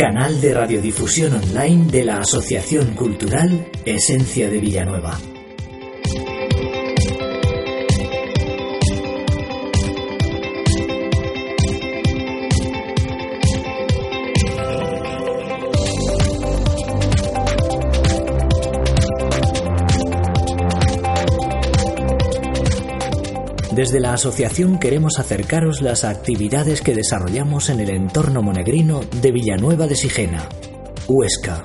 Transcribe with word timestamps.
Canal 0.00 0.40
de 0.40 0.54
radiodifusión 0.54 1.34
online 1.34 1.84
de 1.92 2.06
la 2.06 2.20
Asociación 2.20 2.94
Cultural 2.94 3.66
Esencia 3.84 4.48
de 4.48 4.58
Villanueva. 4.58 5.29
Desde 23.80 23.98
la 23.98 24.12
asociación 24.12 24.78
queremos 24.78 25.18
acercaros 25.18 25.80
las 25.80 26.04
actividades 26.04 26.82
que 26.82 26.94
desarrollamos 26.94 27.70
en 27.70 27.80
el 27.80 27.88
entorno 27.88 28.42
monegrino 28.42 29.00
de 29.22 29.32
Villanueva 29.32 29.86
de 29.86 29.96
Sigena, 29.96 30.46
Huesca. 31.08 31.64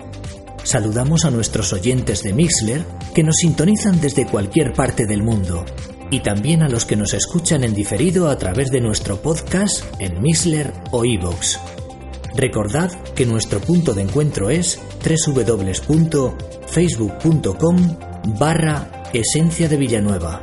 Saludamos 0.64 1.26
a 1.26 1.32
nuestros 1.32 1.74
oyentes 1.74 2.24
de 2.24 2.32
Mixler 2.32 2.86
que 3.14 3.22
nos 3.22 3.36
sintonizan 3.36 4.00
desde 4.00 4.28
cualquier 4.28 4.72
parte 4.72 5.06
del 5.06 5.24
mundo 5.24 5.66
y 6.10 6.22
también 6.22 6.64
a 6.64 6.70
los 6.70 6.86
que 6.86 6.96
nos 6.96 7.14
escuchan 7.14 7.66
en 7.66 7.74
diferido 7.74 8.30
a 8.30 8.38
través 8.38 8.72
de 8.72 8.80
nuestro 8.80 9.22
podcast 9.22 9.84
en 10.00 10.22
Mixler 10.22 10.72
o 10.92 11.04
iVoox. 11.04 11.58
Recordad 12.38 12.94
que 13.14 13.26
nuestro 13.26 13.60
punto 13.60 13.94
de 13.94 14.04
encuentro 14.04 14.50
es 14.50 14.80
www.facebook.com 15.04 17.98
barra 18.40 19.04
Esencia 19.12 19.68
de 19.68 19.76
Villanueva. 19.76 20.42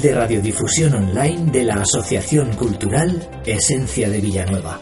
De 0.00 0.14
radiodifusión 0.14 0.94
online 0.94 1.52
de 1.52 1.62
la 1.62 1.74
Asociación 1.74 2.54
Cultural 2.56 3.28
Esencia 3.44 4.08
de 4.08 4.20
Villanueva. 4.22 4.80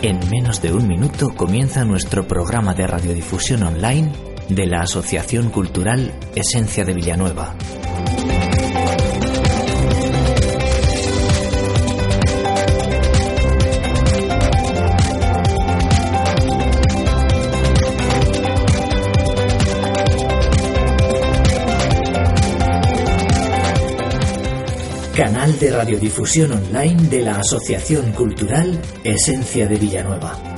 En 0.00 0.30
menos 0.30 0.62
de 0.62 0.72
un 0.72 0.88
minuto 0.88 1.34
comienza 1.36 1.84
nuestro 1.84 2.26
programa 2.26 2.72
de 2.72 2.86
radiodifusión 2.86 3.64
online 3.64 4.27
de 4.48 4.66
la 4.66 4.82
Asociación 4.82 5.50
Cultural 5.50 6.12
Esencia 6.34 6.84
de 6.84 6.94
Villanueva. 6.94 7.54
Canal 25.14 25.58
de 25.58 25.70
radiodifusión 25.72 26.52
online 26.52 27.08
de 27.08 27.22
la 27.22 27.38
Asociación 27.38 28.12
Cultural 28.12 28.80
Esencia 29.04 29.66
de 29.66 29.76
Villanueva. 29.76 30.57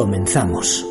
Comenzamos. 0.00 0.86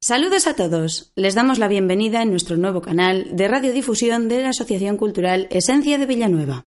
Saludos 0.00 0.48
a 0.48 0.56
todos. 0.56 1.12
Les 1.14 1.36
damos 1.36 1.60
la 1.60 1.68
bienvenida 1.68 2.20
en 2.20 2.30
nuestro 2.30 2.56
nuevo 2.56 2.82
canal 2.82 3.36
de 3.36 3.46
radiodifusión 3.46 4.28
de 4.28 4.42
la 4.42 4.48
Asociación 4.48 4.96
Cultural 4.96 5.46
Esencia 5.52 5.98
de 5.98 6.06
Villanueva. 6.06 6.64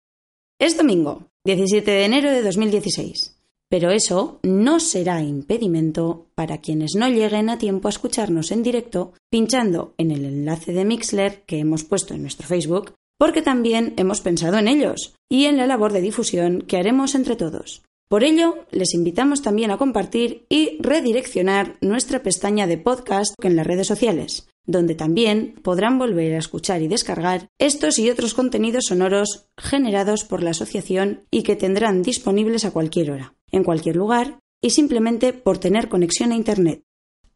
Es 0.57 0.75
domingo, 0.75 1.27
17 1.45 1.91
de 1.91 2.05
enero 2.05 2.31
de 2.31 2.41
2016. 2.41 3.37
Pero 3.69 3.91
eso 3.91 4.39
no 4.41 4.79
será 4.79 5.21
impedimento 5.21 6.31
para 6.33 6.61
quienes 6.61 6.95
no 6.95 7.09
lleguen 7.09 7.47
a 7.51 7.59
tiempo 7.59 7.89
a 7.89 7.91
escucharnos 7.91 8.49
en 8.49 8.63
directo 8.63 9.13
pinchando 9.29 9.93
en 9.99 10.09
el 10.09 10.25
enlace 10.25 10.73
de 10.73 10.83
Mixler 10.83 11.43
que 11.43 11.59
hemos 11.59 11.83
puesto 11.83 12.15
en 12.15 12.23
nuestro 12.23 12.47
Facebook, 12.47 12.95
porque 13.19 13.43
también 13.43 13.93
hemos 13.97 14.21
pensado 14.21 14.57
en 14.57 14.67
ellos 14.67 15.13
y 15.29 15.45
en 15.45 15.57
la 15.57 15.67
labor 15.67 15.93
de 15.93 16.01
difusión 16.01 16.63
que 16.63 16.77
haremos 16.77 17.13
entre 17.13 17.35
todos. 17.35 17.83
Por 18.09 18.23
ello, 18.23 18.65
les 18.71 18.95
invitamos 18.95 19.43
también 19.43 19.69
a 19.69 19.77
compartir 19.77 20.47
y 20.49 20.77
redireccionar 20.79 21.77
nuestra 21.79 22.23
pestaña 22.23 22.65
de 22.65 22.79
podcast 22.79 23.35
en 23.39 23.55
las 23.55 23.67
redes 23.67 23.85
sociales, 23.85 24.47
donde 24.65 24.95
también 24.95 25.53
podrán 25.61 25.99
volver 25.99 26.33
a 26.33 26.39
escuchar 26.39 26.81
y 26.81 26.87
descargar 26.87 27.49
estos 27.59 27.99
y 27.99 28.09
otros 28.09 28.33
contenidos 28.33 28.85
sonoros 28.87 29.45
generados 29.59 30.23
por 30.23 30.41
la 30.41 30.49
asociación 30.49 31.27
y 31.29 31.43
que 31.43 31.55
tendrán 31.55 32.01
disponibles 32.01 32.65
a 32.65 32.71
cualquier 32.71 33.11
hora, 33.11 33.35
en 33.51 33.63
cualquier 33.63 33.95
lugar 33.95 34.39
y 34.59 34.71
simplemente 34.71 35.31
por 35.31 35.59
tener 35.59 35.87
conexión 35.87 36.31
a 36.31 36.35
Internet. 36.35 36.81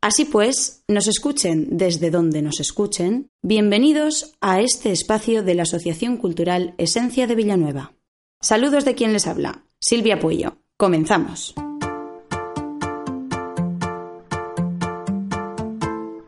Así 0.01 0.25
pues, 0.25 0.83
nos 0.87 1.07
escuchen 1.07 1.77
desde 1.77 2.09
donde 2.09 2.41
nos 2.41 2.59
escuchen, 2.59 3.29
bienvenidos 3.43 4.33
a 4.41 4.59
este 4.59 4.91
espacio 4.91 5.43
de 5.43 5.53
la 5.53 5.63
Asociación 5.63 6.17
Cultural 6.17 6.73
Esencia 6.79 7.27
de 7.27 7.35
Villanueva. 7.35 7.93
Saludos 8.41 8.85
de 8.85 8.95
quien 8.95 9.13
les 9.13 9.27
habla, 9.27 9.65
Silvia 9.79 10.19
Puello. 10.19 10.62
Comenzamos. 10.77 11.53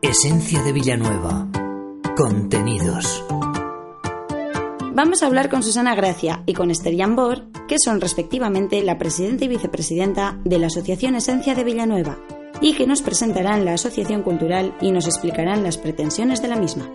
Esencia 0.00 0.62
de 0.62 0.72
Villanueva. 0.72 1.48
Contenidos. 2.16 3.24
Vamos 4.92 5.22
a 5.22 5.26
hablar 5.26 5.50
con 5.50 5.64
Susana 5.64 5.96
Gracia 5.96 6.44
y 6.46 6.54
con 6.54 6.70
Esther 6.70 6.94
Yambor, 6.94 7.42
que 7.66 7.76
son 7.80 8.00
respectivamente 8.00 8.80
la 8.84 8.98
presidenta 8.98 9.44
y 9.44 9.48
vicepresidenta 9.48 10.38
de 10.44 10.60
la 10.60 10.68
Asociación 10.68 11.16
Esencia 11.16 11.56
de 11.56 11.64
Villanueva, 11.64 12.16
y 12.60 12.74
que 12.74 12.86
nos 12.86 13.02
presentarán 13.02 13.64
la 13.64 13.74
asociación 13.74 14.22
cultural 14.22 14.76
y 14.80 14.92
nos 14.92 15.06
explicarán 15.06 15.64
las 15.64 15.76
pretensiones 15.76 16.40
de 16.40 16.48
la 16.48 16.56
misma. 16.56 16.88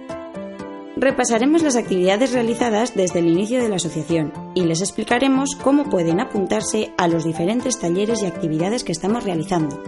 Repasaremos 1.02 1.64
las 1.64 1.78
actividades 1.78 2.32
realizadas 2.32 2.94
desde 2.94 3.18
el 3.18 3.28
inicio 3.28 3.60
de 3.60 3.70
la 3.70 3.78
asociación 3.78 4.32
y 4.54 4.66
les 4.66 4.82
explicaremos 4.82 5.56
cómo 5.56 5.90
pueden 5.90 6.20
apuntarse 6.20 6.94
a 6.96 7.08
los 7.08 7.24
diferentes 7.24 7.80
talleres 7.80 8.22
y 8.22 8.28
actividades 8.28 8.84
que 8.84 8.92
estamos 8.92 9.24
realizando. 9.24 9.82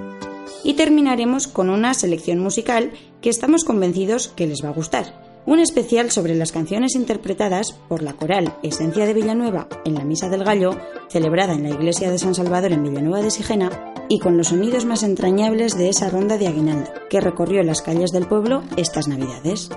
Y 0.63 0.73
terminaremos 0.73 1.47
con 1.47 1.69
una 1.69 1.93
selección 1.93 2.39
musical 2.39 2.93
que 3.21 3.29
estamos 3.29 3.63
convencidos 3.63 4.29
que 4.29 4.47
les 4.47 4.63
va 4.63 4.69
a 4.69 4.73
gustar. 4.73 5.43
Un 5.45 5.59
especial 5.59 6.09
sobre 6.09 6.33
las 6.33 6.51
canciones 6.51 6.95
interpretadas 6.95 7.73
por 7.87 8.01
la 8.01 8.13
coral 8.13 8.57
Esencia 8.63 9.05
de 9.05 9.13
Villanueva 9.13 9.67
en 9.85 9.93
la 9.93 10.05
Misa 10.05 10.29
del 10.29 10.43
Gallo, 10.43 10.79
celebrada 11.09 11.53
en 11.53 11.61
la 11.61 11.75
iglesia 11.75 12.09
de 12.09 12.17
San 12.17 12.33
Salvador 12.33 12.71
en 12.71 12.81
Villanueva 12.81 13.21
de 13.21 13.29
Sigena, 13.29 13.93
y 14.09 14.17
con 14.17 14.35
los 14.35 14.47
sonidos 14.47 14.85
más 14.85 15.03
entrañables 15.03 15.77
de 15.77 15.89
esa 15.89 16.09
ronda 16.09 16.39
de 16.39 16.47
aguinaldo 16.47 16.89
que 17.11 17.21
recorrió 17.21 17.61
las 17.61 17.83
calles 17.83 18.11
del 18.11 18.27
pueblo 18.27 18.63
estas 18.77 19.07
navidades. 19.07 19.69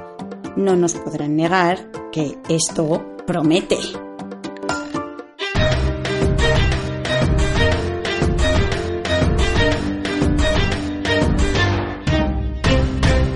No 0.56 0.74
nos 0.74 0.94
podrán 0.94 1.36
negar 1.36 1.90
que 2.10 2.38
esto 2.48 3.18
promete. 3.26 3.76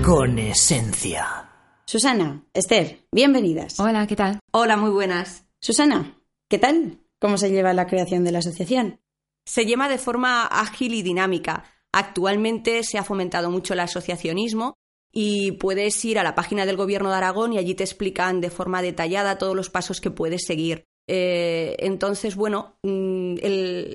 Con 0.03 0.39
esencia. 0.39 1.47
Susana, 1.85 2.43
Esther, 2.55 3.05
bienvenidas. 3.11 3.79
Hola, 3.79 4.07
¿qué 4.07 4.15
tal? 4.15 4.39
Hola, 4.51 4.75
muy 4.77 4.89
buenas. 4.89 5.45
Susana, 5.59 6.17
¿qué 6.49 6.57
tal? 6.57 7.01
¿Cómo 7.19 7.37
se 7.37 7.51
lleva 7.51 7.71
la 7.73 7.85
creación 7.85 8.23
de 8.23 8.31
la 8.31 8.39
asociación? 8.39 8.99
Se 9.45 9.67
lleva 9.67 9.87
de 9.89 9.99
forma 9.99 10.47
ágil 10.47 10.95
y 10.95 11.03
dinámica. 11.03 11.65
Actualmente 11.91 12.81
se 12.81 12.97
ha 12.97 13.03
fomentado 13.03 13.51
mucho 13.51 13.73
el 13.73 13.81
asociacionismo 13.81 14.73
y 15.11 15.53
puedes 15.53 16.03
ir 16.05 16.19
a 16.19 16.23
la 16.23 16.35
página 16.35 16.65
del 16.65 16.77
Gobierno 16.77 17.09
de 17.09 17.17
Aragón 17.17 17.53
y 17.53 17.57
allí 17.57 17.75
te 17.75 17.83
explican 17.83 18.41
de 18.41 18.49
forma 18.49 18.81
detallada 18.81 19.37
todos 19.37 19.55
los 19.55 19.69
pasos 19.69 19.99
que 19.99 20.11
puedes 20.11 20.45
seguir. 20.45 20.85
Eh, 21.07 21.75
entonces, 21.79 22.35
bueno, 22.35 22.77
mm, 22.83 23.35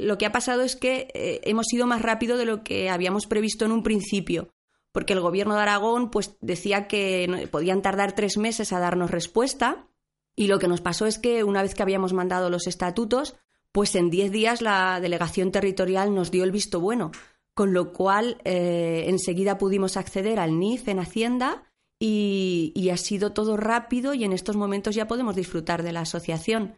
lo 0.02 0.18
que 0.18 0.26
ha 0.26 0.32
pasado 0.32 0.62
es 0.62 0.76
que 0.76 1.08
eh, 1.14 1.40
hemos 1.44 1.72
ido 1.72 1.86
más 1.86 2.02
rápido 2.02 2.36
de 2.36 2.44
lo 2.44 2.62
que 2.62 2.90
habíamos 2.90 3.26
previsto 3.26 3.64
en 3.64 3.72
un 3.72 3.82
principio, 3.82 4.50
porque 4.92 5.14
el 5.14 5.20
Gobierno 5.20 5.54
de 5.54 5.62
Aragón 5.62 6.10
pues, 6.10 6.36
decía 6.40 6.88
que 6.88 7.48
podían 7.50 7.80
tardar 7.80 8.14
tres 8.14 8.36
meses 8.36 8.72
a 8.72 8.80
darnos 8.80 9.10
respuesta 9.10 9.88
y 10.34 10.48
lo 10.48 10.58
que 10.58 10.68
nos 10.68 10.82
pasó 10.82 11.06
es 11.06 11.18
que 11.18 11.42
una 11.44 11.62
vez 11.62 11.74
que 11.74 11.82
habíamos 11.82 12.12
mandado 12.12 12.50
los 12.50 12.66
estatutos, 12.66 13.36
pues 13.72 13.94
en 13.94 14.10
diez 14.10 14.30
días 14.30 14.60
la 14.60 15.00
delegación 15.00 15.50
territorial 15.50 16.14
nos 16.14 16.30
dio 16.30 16.44
el 16.44 16.52
visto 16.52 16.80
bueno, 16.80 17.12
con 17.56 17.72
lo 17.72 17.94
cual 17.94 18.36
eh, 18.44 19.04
enseguida 19.06 19.56
pudimos 19.56 19.96
acceder 19.96 20.38
al 20.38 20.58
NIF 20.58 20.88
en 20.88 20.98
Hacienda 20.98 21.64
y, 21.98 22.70
y 22.76 22.90
ha 22.90 22.98
sido 22.98 23.32
todo 23.32 23.56
rápido 23.56 24.12
y 24.12 24.24
en 24.24 24.34
estos 24.34 24.56
momentos 24.56 24.94
ya 24.94 25.08
podemos 25.08 25.34
disfrutar 25.34 25.82
de 25.82 25.92
la 25.92 26.02
asociación. 26.02 26.76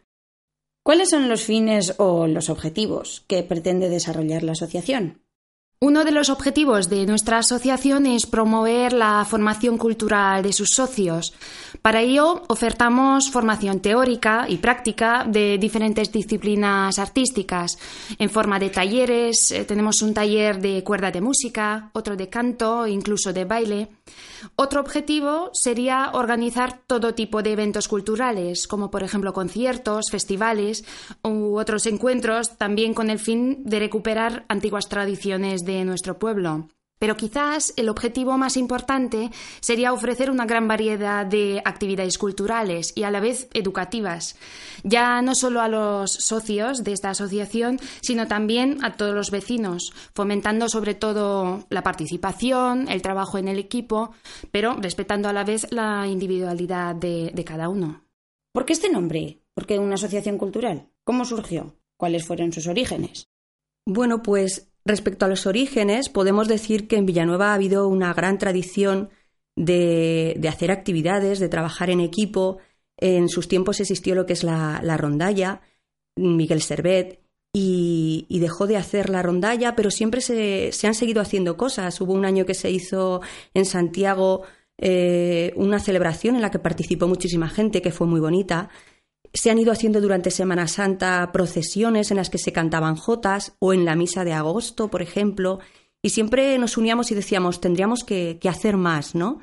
¿Cuáles 0.84 1.10
son 1.10 1.28
los 1.28 1.42
fines 1.42 1.96
o 1.98 2.28
los 2.28 2.48
objetivos 2.48 3.24
que 3.26 3.42
pretende 3.42 3.88
desarrollar 3.88 4.44
la 4.44 4.52
asociación? 4.52 5.20
Uno 5.80 6.04
de 6.04 6.10
los 6.10 6.28
objetivos 6.28 6.88
de 6.88 7.06
nuestra 7.06 7.38
asociación 7.38 8.04
es 8.06 8.26
promover 8.26 8.92
la 8.92 9.24
formación 9.24 9.78
cultural 9.78 10.42
de 10.42 10.52
sus 10.52 10.70
socios. 10.70 11.32
Para 11.82 12.00
ello, 12.00 12.42
ofertamos 12.48 13.30
formación 13.30 13.78
teórica 13.78 14.46
y 14.48 14.56
práctica 14.56 15.24
de 15.24 15.56
diferentes 15.56 16.10
disciplinas 16.10 16.98
artísticas 16.98 17.78
en 18.18 18.28
forma 18.28 18.58
de 18.58 18.70
talleres. 18.70 19.52
Eh, 19.52 19.64
tenemos 19.66 20.02
un 20.02 20.14
taller 20.14 20.60
de 20.60 20.82
cuerda 20.82 21.12
de 21.12 21.20
música, 21.20 21.90
otro 21.92 22.16
de 22.16 22.28
canto, 22.28 22.84
incluso 22.88 23.32
de 23.32 23.44
baile. 23.44 23.88
Otro 24.56 24.80
objetivo 24.80 25.50
sería 25.52 26.10
organizar 26.12 26.80
todo 26.86 27.14
tipo 27.14 27.42
de 27.42 27.52
eventos 27.52 27.86
culturales, 27.86 28.66
como 28.66 28.90
por 28.90 29.02
ejemplo 29.02 29.32
conciertos, 29.32 30.06
festivales 30.10 30.84
u 31.22 31.56
otros 31.58 31.86
encuentros, 31.86 32.56
también 32.56 32.94
con 32.94 33.10
el 33.10 33.18
fin 33.18 33.62
de 33.64 33.78
recuperar 33.78 34.44
antiguas 34.48 34.88
tradiciones 34.88 35.64
de 35.68 35.84
nuestro 35.84 36.18
pueblo. 36.18 36.68
Pero 36.98 37.16
quizás 37.16 37.72
el 37.76 37.88
objetivo 37.88 38.36
más 38.38 38.56
importante 38.56 39.30
sería 39.60 39.92
ofrecer 39.92 40.30
una 40.30 40.46
gran 40.46 40.66
variedad 40.66 41.24
de 41.24 41.62
actividades 41.64 42.18
culturales 42.18 42.92
y 42.96 43.04
a 43.04 43.10
la 43.10 43.20
vez 43.20 43.48
educativas, 43.54 44.36
ya 44.82 45.22
no 45.22 45.36
solo 45.36 45.60
a 45.60 45.68
los 45.68 46.10
socios 46.12 46.82
de 46.82 46.92
esta 46.92 47.10
asociación, 47.10 47.78
sino 48.00 48.26
también 48.26 48.84
a 48.84 48.96
todos 48.96 49.14
los 49.14 49.30
vecinos, 49.30 49.92
fomentando 50.12 50.68
sobre 50.68 50.94
todo 50.94 51.64
la 51.70 51.84
participación, 51.84 52.88
el 52.88 53.02
trabajo 53.02 53.38
en 53.38 53.46
el 53.46 53.60
equipo, 53.60 54.10
pero 54.50 54.74
respetando 54.74 55.28
a 55.28 55.32
la 55.32 55.44
vez 55.44 55.70
la 55.70 56.06
individualidad 56.08 56.96
de, 56.96 57.30
de 57.32 57.44
cada 57.44 57.68
uno. 57.68 58.02
¿Por 58.52 58.64
qué 58.64 58.72
este 58.72 58.90
nombre? 58.90 59.38
¿Por 59.54 59.66
qué 59.66 59.78
una 59.78 59.94
asociación 59.94 60.36
cultural? 60.36 60.88
¿Cómo 61.04 61.24
surgió? 61.24 61.76
¿Cuáles 61.96 62.24
fueron 62.24 62.52
sus 62.52 62.66
orígenes? 62.66 63.28
Bueno, 63.86 64.22
pues 64.22 64.67
Respecto 64.88 65.26
a 65.26 65.28
los 65.28 65.46
orígenes, 65.46 66.08
podemos 66.08 66.48
decir 66.48 66.88
que 66.88 66.96
en 66.96 67.04
Villanueva 67.04 67.50
ha 67.50 67.54
habido 67.54 67.88
una 67.88 68.14
gran 68.14 68.38
tradición 68.38 69.10
de, 69.54 70.40
hacer 70.48 70.70
actividades, 70.70 71.40
de 71.40 71.50
trabajar 71.50 71.90
en 71.90 72.00
equipo. 72.00 72.56
En 72.96 73.28
sus 73.28 73.48
tiempos 73.48 73.80
existió 73.80 74.14
lo 74.14 74.24
que 74.24 74.32
es 74.32 74.44
la, 74.44 74.96
rondalla, 74.96 75.60
Miguel 76.16 76.62
Servet, 76.62 77.20
y, 77.52 78.26
dejó 78.30 78.66
de 78.66 78.78
hacer 78.78 79.10
la 79.10 79.20
rondalla, 79.20 79.76
pero 79.76 79.90
siempre 79.90 80.22
se, 80.22 80.72
han 80.86 80.94
seguido 80.94 81.20
haciendo 81.20 81.58
cosas. 81.58 82.00
Hubo 82.00 82.14
un 82.14 82.24
año 82.24 82.46
que 82.46 82.54
se 82.54 82.70
hizo 82.70 83.20
en 83.52 83.66
Santiago 83.66 84.44
eh, 84.78 85.52
una 85.56 85.80
celebración 85.80 86.34
en 86.34 86.40
la 86.40 86.50
que 86.50 86.60
participó 86.60 87.06
muchísima 87.06 87.50
gente, 87.50 87.82
que 87.82 87.92
fue 87.92 88.06
muy 88.06 88.20
bonita. 88.20 88.70
Se 89.32 89.50
han 89.50 89.58
ido 89.58 89.72
haciendo 89.72 90.00
durante 90.00 90.30
Semana 90.30 90.68
Santa 90.68 91.30
procesiones 91.32 92.10
en 92.10 92.16
las 92.16 92.30
que 92.30 92.38
se 92.38 92.52
cantaban 92.52 92.96
jotas 92.96 93.54
o 93.58 93.72
en 93.72 93.84
la 93.84 93.96
misa 93.96 94.24
de 94.24 94.32
agosto, 94.32 94.88
por 94.88 95.02
ejemplo, 95.02 95.58
y 96.02 96.10
siempre 96.10 96.58
nos 96.58 96.76
uníamos 96.76 97.10
y 97.10 97.14
decíamos, 97.14 97.60
tendríamos 97.60 98.04
que, 98.04 98.38
hacer 98.48 98.76
más, 98.76 99.14
¿no? 99.14 99.40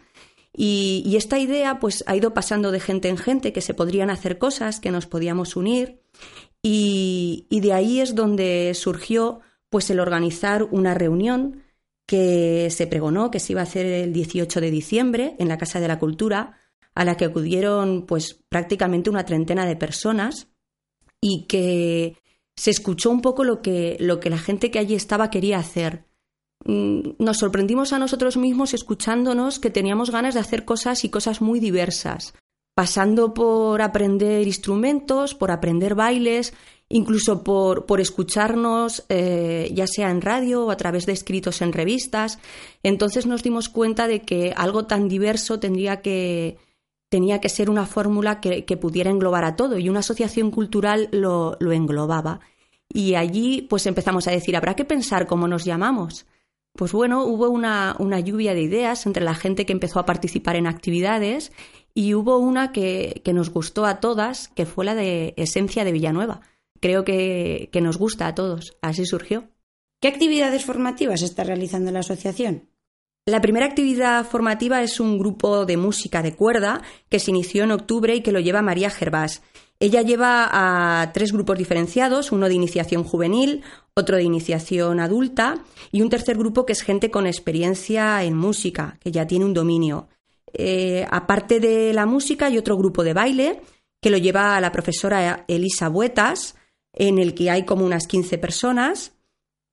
Y, 0.53 1.15
esta 1.17 1.37
idea 1.37 1.79
pues 1.79 2.03
ha 2.07 2.15
ido 2.15 2.33
pasando 2.33 2.71
de 2.71 2.79
gente 2.79 3.09
en 3.09 3.17
gente, 3.17 3.53
que 3.53 3.61
se 3.61 3.73
podrían 3.73 4.09
hacer 4.09 4.37
cosas, 4.37 4.79
que 4.79 4.91
nos 4.91 5.05
podíamos 5.05 5.55
unir, 5.55 6.01
y, 6.61 7.45
y 7.49 7.59
de 7.59 7.73
ahí 7.73 7.99
es 7.99 8.15
donde 8.15 8.73
surgió 8.73 9.41
pues 9.69 9.89
el 9.89 9.99
organizar 9.99 10.63
una 10.63 10.93
reunión 10.93 11.65
que 12.05 12.69
se 12.69 12.87
pregonó 12.87 13.31
que 13.31 13.39
se 13.39 13.53
iba 13.53 13.61
a 13.61 13.65
hacer 13.65 13.85
el 13.85 14.13
18 14.13 14.61
de 14.61 14.71
diciembre 14.71 15.35
en 15.39 15.47
la 15.47 15.57
Casa 15.57 15.79
de 15.79 15.87
la 15.87 15.99
Cultura, 15.99 16.59
a 16.95 17.05
la 17.05 17.17
que 17.17 17.25
acudieron 17.25 18.05
pues 18.07 18.39
prácticamente 18.49 19.09
una 19.09 19.25
treintena 19.25 19.65
de 19.65 19.75
personas 19.75 20.47
y 21.21 21.45
que 21.47 22.17
se 22.55 22.71
escuchó 22.71 23.11
un 23.11 23.21
poco 23.21 23.43
lo 23.43 23.61
que, 23.61 23.97
lo 23.99 24.19
que 24.19 24.29
la 24.29 24.37
gente 24.37 24.71
que 24.71 24.79
allí 24.79 24.95
estaba 24.95 25.29
quería 25.29 25.59
hacer. 25.59 26.05
Mm, 26.63 27.11
nos 27.19 27.37
sorprendimos 27.37 27.91
a 27.91 27.99
nosotros 27.99 28.37
mismos 28.37 28.73
escuchándonos 28.73 29.59
que 29.59 29.69
teníamos 29.69 30.09
ganas 30.09 30.33
de 30.33 30.39
hacer 30.39 30.63
cosas 30.63 31.03
y 31.03 31.09
cosas 31.09 31.41
muy 31.41 31.59
diversas, 31.59 32.33
pasando 32.75 33.33
por 33.33 33.81
aprender 33.81 34.47
instrumentos, 34.47 35.35
por 35.35 35.51
aprender 35.51 35.95
bailes, 35.95 36.53
incluso 36.87 37.43
por, 37.43 37.85
por 37.85 37.99
escucharnos, 37.99 39.03
eh, 39.09 39.69
ya 39.73 39.85
sea 39.85 40.11
en 40.11 40.21
radio 40.21 40.65
o 40.65 40.71
a 40.71 40.77
través 40.77 41.05
de 41.05 41.13
escritos 41.13 41.61
en 41.61 41.73
revistas. 41.73 42.39
Entonces 42.83 43.25
nos 43.25 43.43
dimos 43.43 43.67
cuenta 43.67 44.07
de 44.07 44.21
que 44.21 44.53
algo 44.55 44.85
tan 44.85 45.09
diverso 45.09 45.59
tendría 45.59 46.01
que, 46.01 46.57
tenía 47.15 47.39
que 47.39 47.47
ser 47.47 47.69
una 47.69 47.85
fórmula 47.85 48.41
que, 48.41 48.75
pudiera 48.75 49.09
englobar 49.09 49.45
a 49.45 49.55
todo 49.55 49.79
y 49.79 49.87
una 49.87 49.99
asociación 49.99 50.51
cultural 50.51 51.07
lo, 51.13 51.55
englobaba. 51.71 52.41
Y 52.89 53.15
allí 53.15 53.61
pues 53.69 53.85
empezamos 53.85 54.27
a 54.27 54.31
decir, 54.31 54.57
habrá 54.57 54.75
que 54.75 54.83
pensar 54.83 55.25
cómo 55.25 55.47
nos 55.47 55.63
llamamos. 55.63 56.25
Pues 56.73 56.91
bueno, 56.91 57.23
hubo 57.23 57.47
una, 57.49 57.95
lluvia 58.19 58.53
de 58.53 58.63
ideas 58.63 59.05
entre 59.05 59.23
la 59.23 59.33
gente 59.33 59.65
que 59.65 59.71
empezó 59.71 59.99
a 59.99 60.05
participar 60.05 60.57
en 60.57 60.67
actividades 60.67 61.53
y 61.93 62.15
hubo 62.15 62.37
una 62.37 62.73
que, 62.73 63.21
nos 63.33 63.49
gustó 63.49 63.85
a 63.85 64.01
todas, 64.01 64.49
que 64.49 64.65
fue 64.65 64.83
la 64.83 64.93
de 64.93 65.35
Esencia 65.37 65.85
de 65.85 65.93
Villanueva. 65.93 66.41
Creo 66.81 67.05
que, 67.05 67.69
que 67.71 67.79
nos 67.79 67.97
gusta 67.97 68.27
a 68.27 68.35
todos. 68.35 68.75
Así 68.81 69.05
surgió. 69.05 69.47
¿Qué 70.01 70.09
actividades 70.09 70.65
formativas 70.65 71.21
está 71.21 71.45
realizando 71.45 71.91
la 71.91 71.99
asociación? 71.99 72.67
La 73.27 73.41
primera 73.41 73.65
actividad 73.65 74.23
formativa 74.23 74.83
es 74.83 74.99
un 74.99 75.17
grupo 75.17 75.65
de 75.65 75.77
música 75.77 76.21
de 76.21 76.35
cuerda 76.35 76.83
que 77.09 77.17
se 77.19 77.31
inició 77.31 77.63
en 77.63 77.71
octubre 77.71 78.15
y 78.15 78.21
que 78.21 78.31
lo 78.31 78.39
lleva 78.39 78.61
María 78.61 78.91
Gervás. 78.91 79.41
Ella 79.79 80.03
lleva 80.03 80.47
a 80.51 81.11
tres 81.11 81.31
grupos 81.31 81.57
diferenciados, 81.57 82.31
uno 82.31 82.47
de 82.47 82.53
iniciación 82.53 83.03
juvenil, 83.03 83.63
otro 83.95 84.17
de 84.17 84.23
iniciación 84.23 84.99
adulta 84.99 85.63
y 85.91 86.03
un 86.03 86.09
tercer 86.09 86.37
grupo 86.37 86.67
que 86.67 86.73
es 86.73 86.83
gente 86.83 87.09
con 87.09 87.25
experiencia 87.25 88.23
en 88.23 88.37
música, 88.37 88.99
que 89.01 89.11
ya 89.11 89.25
tiene 89.25 89.45
un 89.45 89.55
dominio. 89.55 90.07
Eh, 90.53 91.03
aparte 91.09 91.59
de 91.59 91.93
la 91.93 92.05
música 92.05 92.45
hay 92.45 92.59
otro 92.59 92.77
grupo 92.77 93.03
de 93.03 93.13
baile 93.13 93.59
que 94.03 94.11
lo 94.11 94.17
lleva 94.17 94.61
la 94.61 94.71
profesora 94.71 95.45
Elisa 95.47 95.89
Buetas, 95.89 96.57
en 96.93 97.17
el 97.17 97.33
que 97.33 97.49
hay 97.49 97.65
como 97.65 97.87
unas 97.87 98.05
15 98.05 98.37
personas. 98.37 99.13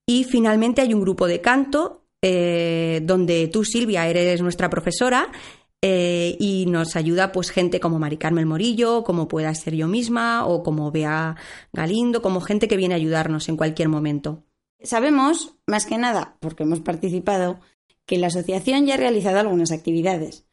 Y 0.07 0.25
finalmente 0.25 0.81
hay 0.81 0.95
un 0.95 1.03
grupo 1.03 1.27
de 1.27 1.43
canto 1.43 2.02
eh, 2.25 3.01
donde 3.03 3.49
tú, 3.49 3.65
Silvia, 3.65 4.07
eres 4.07 4.41
nuestra 4.41 4.71
profesora 4.71 5.33
eh, 5.83 6.37
y 6.39 6.67
nos 6.67 6.95
ayuda 6.95 7.33
pues 7.33 7.51
gente 7.51 7.81
como 7.81 7.99
Mari 7.99 8.17
Carmen 8.17 8.47
Morillo, 8.47 9.03
como 9.03 9.27
pueda 9.27 9.53
ser 9.57 9.75
yo 9.75 9.89
misma, 9.89 10.47
o 10.47 10.63
como 10.63 10.93
Bea 10.93 11.35
Galindo, 11.73 12.23
como 12.23 12.41
gente 12.41 12.69
que 12.69 12.77
viene 12.77 12.95
a 12.95 12.99
ayudarnos 12.99 13.49
en 13.49 13.57
cualquier 13.57 13.89
momento. 13.89 14.45
Sabemos, 14.85 15.57
más 15.67 15.85
que 15.85 15.99
nada, 15.99 16.37
porque 16.39 16.63
hemos 16.63 16.81
participado, 16.81 17.59
que 18.07 18.19
la 18.19 18.29
asociación 18.29 18.87
ya 18.87 18.95
ha 18.95 18.99
realizado 18.99 19.41
algunas 19.41 19.73
actividades. 19.73 20.47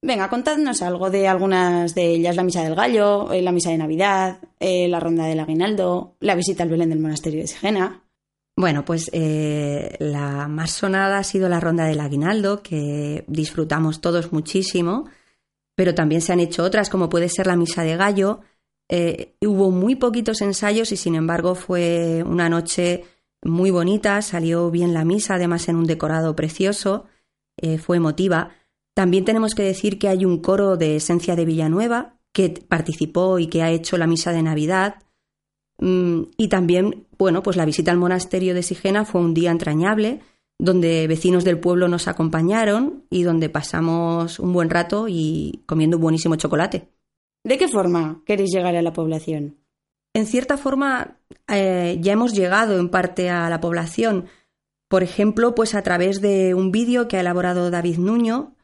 Venga, 0.00 0.30
contadnos 0.30 0.82
algo 0.82 1.10
de 1.10 1.26
algunas 1.26 1.96
de 1.96 2.14
ellas, 2.14 2.36
la 2.36 2.44
misa 2.44 2.62
del 2.62 2.76
gallo, 2.76 3.32
eh, 3.32 3.42
la 3.42 3.50
misa 3.50 3.70
de 3.70 3.78
Navidad, 3.78 4.38
la 4.60 5.00
ronda 5.00 5.26
del 5.26 5.40
aguinaldo, 5.40 6.14
la 6.20 6.36
visita 6.36 6.62
al 6.62 6.68
Belén 6.68 6.90
del 6.90 7.00
monasterio 7.00 7.40
de 7.40 7.48
Sigena. 7.48 8.07
Bueno, 8.58 8.84
pues 8.84 9.08
eh, 9.12 9.94
la 10.00 10.48
más 10.48 10.72
sonada 10.72 11.18
ha 11.18 11.22
sido 11.22 11.48
la 11.48 11.60
ronda 11.60 11.84
del 11.84 12.00
aguinaldo, 12.00 12.60
que 12.60 13.22
disfrutamos 13.28 14.00
todos 14.00 14.32
muchísimo, 14.32 15.08
pero 15.76 15.94
también 15.94 16.20
se 16.20 16.32
han 16.32 16.40
hecho 16.40 16.64
otras, 16.64 16.90
como 16.90 17.08
puede 17.08 17.28
ser 17.28 17.46
la 17.46 17.54
misa 17.54 17.84
de 17.84 17.96
gallo. 17.96 18.40
Eh, 18.88 19.36
hubo 19.42 19.70
muy 19.70 19.94
poquitos 19.94 20.40
ensayos 20.40 20.90
y 20.90 20.96
sin 20.96 21.14
embargo 21.14 21.54
fue 21.54 22.24
una 22.26 22.48
noche 22.48 23.04
muy 23.44 23.70
bonita, 23.70 24.20
salió 24.22 24.72
bien 24.72 24.92
la 24.92 25.04
misa, 25.04 25.36
además 25.36 25.68
en 25.68 25.76
un 25.76 25.86
decorado 25.86 26.34
precioso, 26.34 27.06
eh, 27.58 27.78
fue 27.78 27.98
emotiva. 27.98 28.56
También 28.92 29.24
tenemos 29.24 29.54
que 29.54 29.62
decir 29.62 30.00
que 30.00 30.08
hay 30.08 30.24
un 30.24 30.42
coro 30.42 30.76
de 30.76 30.96
Esencia 30.96 31.36
de 31.36 31.44
Villanueva 31.44 32.18
que 32.32 32.50
participó 32.50 33.38
y 33.38 33.46
que 33.46 33.62
ha 33.62 33.70
hecho 33.70 33.98
la 33.98 34.08
misa 34.08 34.32
de 34.32 34.42
Navidad. 34.42 34.96
Mm, 35.78 36.22
y 36.36 36.48
también, 36.48 37.06
bueno, 37.18 37.42
pues 37.42 37.56
la 37.56 37.64
visita 37.64 37.90
al 37.90 37.98
monasterio 37.98 38.54
de 38.54 38.62
Sigena 38.62 39.04
fue 39.04 39.20
un 39.20 39.34
día 39.34 39.50
entrañable, 39.50 40.20
donde 40.58 41.06
vecinos 41.06 41.44
del 41.44 41.60
pueblo 41.60 41.88
nos 41.88 42.08
acompañaron 42.08 43.04
y 43.10 43.22
donde 43.22 43.48
pasamos 43.48 44.38
un 44.40 44.52
buen 44.52 44.70
rato 44.70 45.06
y 45.08 45.62
comiendo 45.66 45.96
un 45.96 46.02
buenísimo 46.02 46.36
chocolate. 46.36 46.88
¿De 47.44 47.58
qué 47.58 47.68
forma 47.68 48.22
queréis 48.26 48.50
llegar 48.52 48.74
a 48.74 48.82
la 48.82 48.92
población? 48.92 49.56
En 50.14 50.26
cierta 50.26 50.56
forma, 50.56 51.18
eh, 51.46 51.98
ya 52.00 52.12
hemos 52.12 52.34
llegado 52.34 52.78
en 52.78 52.88
parte 52.88 53.30
a 53.30 53.48
la 53.48 53.60
población. 53.60 54.26
Por 54.88 55.02
ejemplo, 55.04 55.54
pues 55.54 55.74
a 55.74 55.82
través 55.82 56.20
de 56.20 56.54
un 56.54 56.72
vídeo 56.72 57.06
que 57.06 57.16
ha 57.16 57.20
elaborado 57.20 57.70
David 57.70 57.98
Nuño 57.98 58.56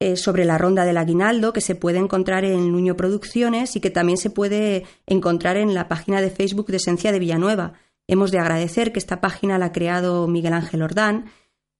eh, 0.00 0.16
sobre 0.16 0.46
la 0.46 0.56
ronda 0.56 0.86
del 0.86 0.96
aguinaldo 0.96 1.52
que 1.52 1.60
se 1.60 1.74
puede 1.74 1.98
encontrar 1.98 2.46
en 2.46 2.72
Nuño 2.72 2.96
Producciones 2.96 3.76
y 3.76 3.80
que 3.80 3.90
también 3.90 4.16
se 4.16 4.30
puede 4.30 4.84
encontrar 5.06 5.58
en 5.58 5.74
la 5.74 5.88
página 5.88 6.22
de 6.22 6.30
Facebook 6.30 6.68
de 6.68 6.78
Esencia 6.78 7.12
de 7.12 7.18
Villanueva. 7.18 7.74
Hemos 8.08 8.30
de 8.30 8.38
agradecer 8.38 8.92
que 8.92 8.98
esta 8.98 9.20
página 9.20 9.58
la 9.58 9.66
ha 9.66 9.72
creado 9.72 10.26
Miguel 10.26 10.54
Ángel 10.54 10.82
Ordán, 10.82 11.26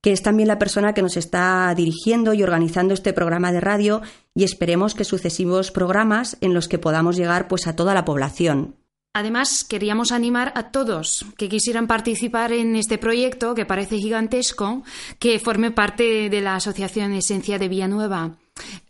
que 0.03 0.12
es 0.12 0.23
también 0.23 0.49
la 0.49 0.59
persona 0.59 0.93
que 0.93 1.00
nos 1.00 1.17
está 1.17 1.75
dirigiendo 1.75 2.35
y 2.35 2.43
organizando 2.43 2.93
este 2.93 3.15
programa 3.15 3.53
de 3.53 3.61
radio 3.61 4.03
y 4.35 4.45
esperemos 4.45 4.95
que 4.95 5.05
sucesivos 5.05 5.71
programas 5.71 6.37
en 6.43 6.53
los 6.53 6.69
que 6.69 6.79
podamos 6.79 7.17
llegar 7.17 7.49
pues 7.49 7.67
a 7.67 7.75
toda 7.75 7.95
la 7.95 8.05
población. 8.05 8.80
Además, 9.12 9.64
queríamos 9.64 10.12
animar 10.12 10.52
a 10.55 10.71
todos 10.71 11.26
que 11.37 11.49
quisieran 11.49 11.88
participar 11.88 12.52
en 12.52 12.76
este 12.76 12.97
proyecto 12.97 13.57
que 13.57 13.67
parece 13.67 13.99
gigantesco, 13.99 14.85
que 15.19 15.40
forme 15.40 15.73
parte 15.73 16.31
de 16.31 16.40
la 16.40 16.55
Asociación 16.55 17.12
Esencia 17.12 17.59
de 17.59 17.69
Villanueva. 17.69 18.37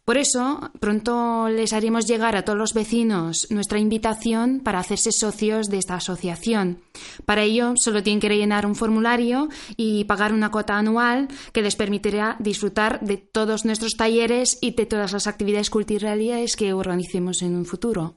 Por 0.04 0.18
eso, 0.18 0.72
pronto 0.78 1.48
les 1.48 1.72
haremos 1.72 2.06
llegar 2.06 2.36
a 2.36 2.44
todos 2.44 2.58
los 2.58 2.74
vecinos 2.74 3.46
nuestra 3.50 3.78
invitación 3.78 4.60
para 4.60 4.80
hacerse 4.80 5.12
socios 5.12 5.70
de 5.70 5.78
esta 5.78 5.94
asociación. 5.94 6.82
Para 7.24 7.44
ello, 7.44 7.74
solo 7.76 8.02
tienen 8.02 8.20
que 8.20 8.28
rellenar 8.28 8.66
un 8.66 8.74
formulario 8.74 9.48
y 9.76 10.04
pagar 10.04 10.34
una 10.34 10.50
cuota 10.50 10.76
anual 10.76 11.28
que 11.52 11.62
les 11.62 11.76
permitirá 11.76 12.36
disfrutar 12.40 13.00
de 13.00 13.16
todos 13.16 13.64
nuestros 13.64 13.92
talleres 13.96 14.58
y 14.60 14.72
de 14.72 14.84
todas 14.84 15.12
las 15.12 15.26
actividades 15.26 15.70
culturales 15.70 16.56
que 16.56 16.74
organicemos 16.74 17.40
en 17.40 17.54
un 17.54 17.64
futuro. 17.64 18.16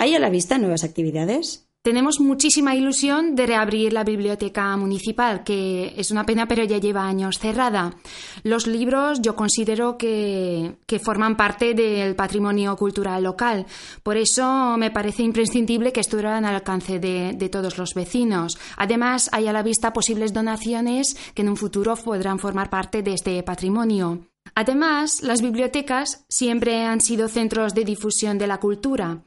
¿Hay 0.00 0.14
a 0.14 0.18
la 0.18 0.30
vista 0.30 0.56
nuevas 0.56 0.82
actividades? 0.82 1.68
Tenemos 1.82 2.20
muchísima 2.20 2.74
ilusión 2.74 3.36
de 3.36 3.44
reabrir 3.44 3.92
la 3.92 4.02
biblioteca 4.02 4.74
municipal, 4.78 5.44
que 5.44 5.92
es 5.94 6.10
una 6.10 6.24
pena, 6.24 6.48
pero 6.48 6.64
ya 6.64 6.78
lleva 6.78 7.06
años 7.06 7.38
cerrada. 7.38 7.96
Los 8.42 8.66
libros 8.66 9.20
yo 9.20 9.36
considero 9.36 9.98
que, 9.98 10.76
forman 11.04 11.36
parte 11.36 11.74
del 11.74 12.16
patrimonio 12.16 12.74
cultural 12.76 13.24
local. 13.24 13.66
Por 14.02 14.16
eso 14.16 14.78
me 14.78 14.90
parece 14.90 15.22
imprescindible 15.22 15.92
que 15.92 16.00
estuvieran 16.00 16.46
al 16.46 16.54
alcance 16.54 16.98
de, 16.98 17.34
de 17.34 17.48
todos 17.50 17.76
los 17.76 17.92
vecinos. 17.92 18.58
Además, 18.78 19.28
hay 19.32 19.48
a 19.48 19.52
la 19.52 19.62
vista 19.62 19.92
posibles 19.92 20.32
donaciones 20.32 21.14
que 21.34 21.42
en 21.42 21.50
un 21.50 21.58
futuro 21.58 21.94
podrán 21.96 22.38
formar 22.38 22.70
parte 22.70 23.02
de 23.02 23.12
este 23.12 23.42
patrimonio. 23.42 24.20
Además, 24.54 25.22
las 25.22 25.42
bibliotecas 25.42 26.24
siempre 26.26 26.84
han 26.84 27.02
sido 27.02 27.28
centros 27.28 27.74
de 27.74 27.84
difusión 27.84 28.38
de 28.38 28.46
la 28.46 28.60
cultura. 28.60 29.20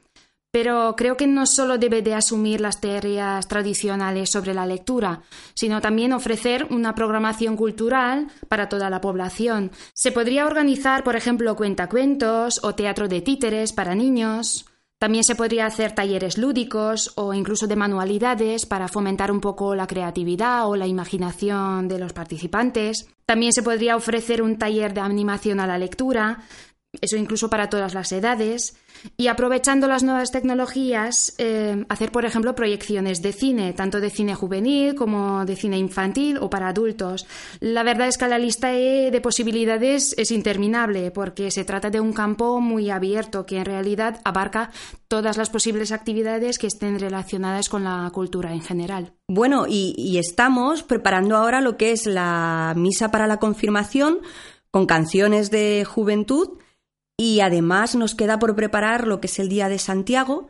Pero 0.54 0.94
creo 0.96 1.18
que 1.18 1.26
no 1.26 1.48
solo 1.48 1.80
debe 1.80 2.04
de 2.04 2.14
asumir 2.14 2.62
las 2.62 2.80
teorías 2.80 3.48
tradicionales 3.48 4.30
sobre 4.30 4.54
la 4.54 4.68
lectura, 4.68 5.24
sino 5.56 5.82
también 5.82 6.14
ofrecer 6.14 6.68
una 6.70 6.94
programación 6.94 7.58
cultural 7.58 8.28
para 8.50 8.70
toda 8.70 8.92
la 8.92 9.02
población. 9.02 9.72
Se 9.96 10.12
podría 10.12 10.46
organizar, 10.46 11.04
por 11.04 11.16
ejemplo, 11.16 11.56
cuentacuentos 11.56 12.60
o 12.64 12.76
teatro 12.76 13.08
de 13.08 13.22
títeres 13.22 13.74
para 13.74 13.96
niños. 13.96 14.68
También 15.00 15.24
se 15.24 15.34
podría 15.34 15.66
hacer 15.66 15.94
talleres 15.94 16.38
lúdicos 16.38 17.14
o 17.16 17.34
incluso 17.34 17.66
de 17.66 17.76
manualidades 17.76 18.68
para 18.68 18.88
fomentar 18.88 19.32
un 19.32 19.42
poco 19.42 19.74
la 19.74 19.88
creatividad 19.88 20.70
o 20.70 20.76
la 20.76 20.86
imaginación 20.86 21.88
de 21.88 21.98
los 21.98 22.14
participantes. 22.14 23.10
También 23.26 23.54
se 23.54 23.64
podría 23.64 23.96
ofrecer 23.96 24.44
un 24.44 24.60
taller 24.60 24.94
de 24.94 25.02
animación 25.02 25.60
a 25.60 25.66
la 25.66 25.80
lectura, 25.80 26.44
eso 27.02 27.18
incluso 27.18 27.50
para 27.50 27.70
todas 27.70 27.94
las 27.94 28.12
edades. 28.12 28.76
Y 29.18 29.28
aprovechando 29.28 29.88
las 29.88 30.04
nuevas 30.04 30.32
tecnologías, 30.32 31.36
eh, 31.38 31.86
hacer, 31.90 32.12
por 32.12 32.24
ejemplo, 32.24 32.56
proyecciones 32.56 33.22
de 33.22 33.34
cine, 33.34 33.74
tanto 33.74 34.00
de 34.00 34.10
cine 34.10 34.34
juvenil 34.34 34.96
como 34.96 35.46
de 35.46 35.58
cine 35.58 35.78
infantil 35.78 36.38
o 36.38 36.50
para 36.50 36.70
adultos. 36.70 37.26
La 37.60 37.84
verdad 37.84 38.08
es 38.08 38.18
que 38.18 38.28
la 38.28 38.38
lista 38.38 38.70
de 38.70 39.20
posibilidades 39.22 40.16
es 40.18 40.32
interminable 40.32 41.12
porque 41.12 41.52
se 41.52 41.66
trata 41.66 41.90
de 41.90 42.00
un 42.00 42.14
campo 42.14 42.62
muy 42.62 42.90
abierto 42.90 43.46
que 43.46 43.58
en 43.58 43.66
realidad 43.66 44.22
abarca 44.24 44.72
todas 45.10 45.36
las 45.36 45.50
posibles 45.50 45.92
actividades 45.92 46.58
que 46.58 46.68
estén 46.68 46.98
relacionadas 46.98 47.68
con 47.68 47.84
la 47.84 48.10
cultura 48.14 48.54
en 48.54 48.62
general. 48.62 49.14
Bueno, 49.28 49.66
y 49.68 50.18
estamos 50.18 50.84
preparando 50.84 51.36
ahora 51.36 51.60
lo 51.60 51.76
que 51.76 51.92
es 51.92 52.06
la 52.06 52.74
misa 52.78 53.12
para 53.12 53.28
la 53.28 53.38
confirmación 53.38 54.20
con 54.72 54.86
canciones 54.86 55.52
de 55.52 55.86
juventud 55.86 56.58
y 57.18 57.40
además 57.42 57.96
nos 57.96 58.16
queda 58.16 58.40
por 58.40 58.56
preparar 58.56 59.08
lo 59.08 59.22
que 59.22 59.28
es 59.28 59.40
el 59.40 59.50
Día 59.50 59.70
de 59.70 59.80
Santiago, 59.80 60.50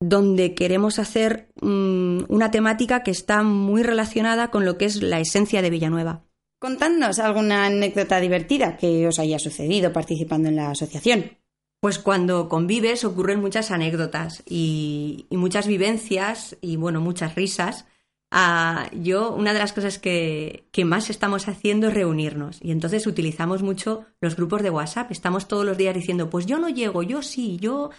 donde 0.00 0.54
queremos 0.54 0.98
hacer 0.98 1.50
mm, 1.60 2.24
una 2.28 2.50
temática 2.50 3.02
que 3.02 3.10
está 3.10 3.42
muy 3.42 3.82
relacionada 3.82 4.50
con 4.50 4.64
lo 4.64 4.78
que 4.78 4.84
es 4.84 5.02
la 5.02 5.20
esencia 5.20 5.62
de 5.62 5.70
Villanueva. 5.70 6.24
Contadnos 6.60 7.18
alguna 7.18 7.66
anécdota 7.66 8.20
divertida 8.20 8.76
que 8.76 9.06
os 9.06 9.18
haya 9.18 9.38
sucedido 9.38 9.92
participando 9.92 10.48
en 10.48 10.56
la 10.56 10.70
asociación. 10.70 11.38
Pues 11.80 12.00
cuando 12.00 12.48
convives 12.48 13.04
ocurren 13.04 13.40
muchas 13.40 13.70
anécdotas 13.70 14.42
y 14.44 15.26
muchas 15.30 15.68
vivencias 15.68 16.56
y 16.60 16.76
bueno, 16.76 17.00
muchas 17.00 17.36
risas 17.36 17.86
Yo, 18.30 19.32
una 19.34 19.52
de 19.52 19.58
las 19.58 19.72
cosas 19.72 19.98
que, 19.98 20.68
que, 20.70 20.84
más 20.84 21.08
estamos 21.08 21.48
haciendo 21.48 21.88
es 21.88 21.94
reunirnos. 21.94 22.58
Y 22.62 22.72
entonces 22.72 23.06
utilizamos 23.06 23.62
mucho 23.62 24.04
los 24.20 24.36
grupos 24.36 24.62
de 24.62 24.70
WhatsApp. 24.70 25.10
Estamos 25.10 25.48
todos 25.48 25.64
los 25.64 25.78
días 25.78 25.94
diciendo, 25.94 26.28
pues 26.28 26.46
yo 26.46 26.58
no 26.58 26.68
llego, 26.68 27.02
yo 27.02 27.22
sí, 27.22 27.56
yo 27.58 27.90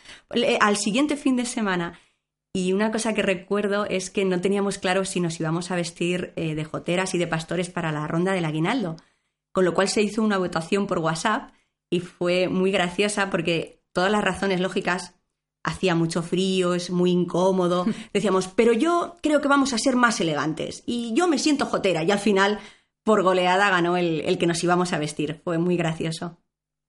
al 0.61 0.77
siguiente 0.77 1.17
fin 1.17 1.35
de 1.35 1.45
semana. 1.45 1.99
Y 2.53 2.73
una 2.73 2.91
cosa 2.91 3.13
que 3.13 3.21
recuerdo 3.21 3.85
es 3.85 4.09
que 4.09 4.25
no 4.25 4.41
teníamos 4.41 4.79
claro 4.79 5.05
si 5.05 5.19
nos 5.19 5.39
íbamos 5.39 5.71
a 5.71 5.75
vestir 5.75 6.33
eh, 6.35 6.55
de 6.55 6.65
joteras 6.65 7.13
y 7.13 7.17
de 7.17 7.27
pastores 7.27 7.69
para 7.69 7.91
la 7.91 8.07
ronda 8.07 8.33
del 8.33 8.45
aguinaldo. 8.45 8.97
Con 9.51 9.65
lo 9.65 9.73
cual 9.73 9.87
se 9.87 10.01
hizo 10.01 10.23
una 10.23 10.37
votación 10.37 10.87
por 10.87 10.99
WhatsApp 10.99 11.51
y 11.91 11.99
fue 11.99 12.49
muy 12.49 12.71
graciosa 12.71 13.29
porque 13.29 13.83
todas 13.93 14.11
las 14.11 14.23
razones 14.23 14.61
lógicas 14.61 15.18
hacía 15.63 15.95
mucho 15.95 16.21
frío, 16.21 16.73
es 16.73 16.89
muy 16.89 17.11
incómodo. 17.11 17.85
Decíamos, 18.13 18.47
pero 18.47 18.73
yo 18.73 19.17
creo 19.21 19.41
que 19.41 19.47
vamos 19.47 19.73
a 19.73 19.77
ser 19.77 19.95
más 19.95 20.19
elegantes 20.19 20.83
y 20.85 21.13
yo 21.13 21.27
me 21.27 21.39
siento 21.39 21.65
jotera 21.65 22.03
y 22.03 22.11
al 22.11 22.19
final, 22.19 22.59
por 23.03 23.23
goleada, 23.23 23.69
ganó 23.69 23.97
el, 23.97 24.21
el 24.21 24.37
que 24.37 24.47
nos 24.47 24.63
íbamos 24.63 24.93
a 24.93 24.99
vestir. 24.99 25.41
Fue 25.43 25.57
muy 25.57 25.77
gracioso. 25.77 26.37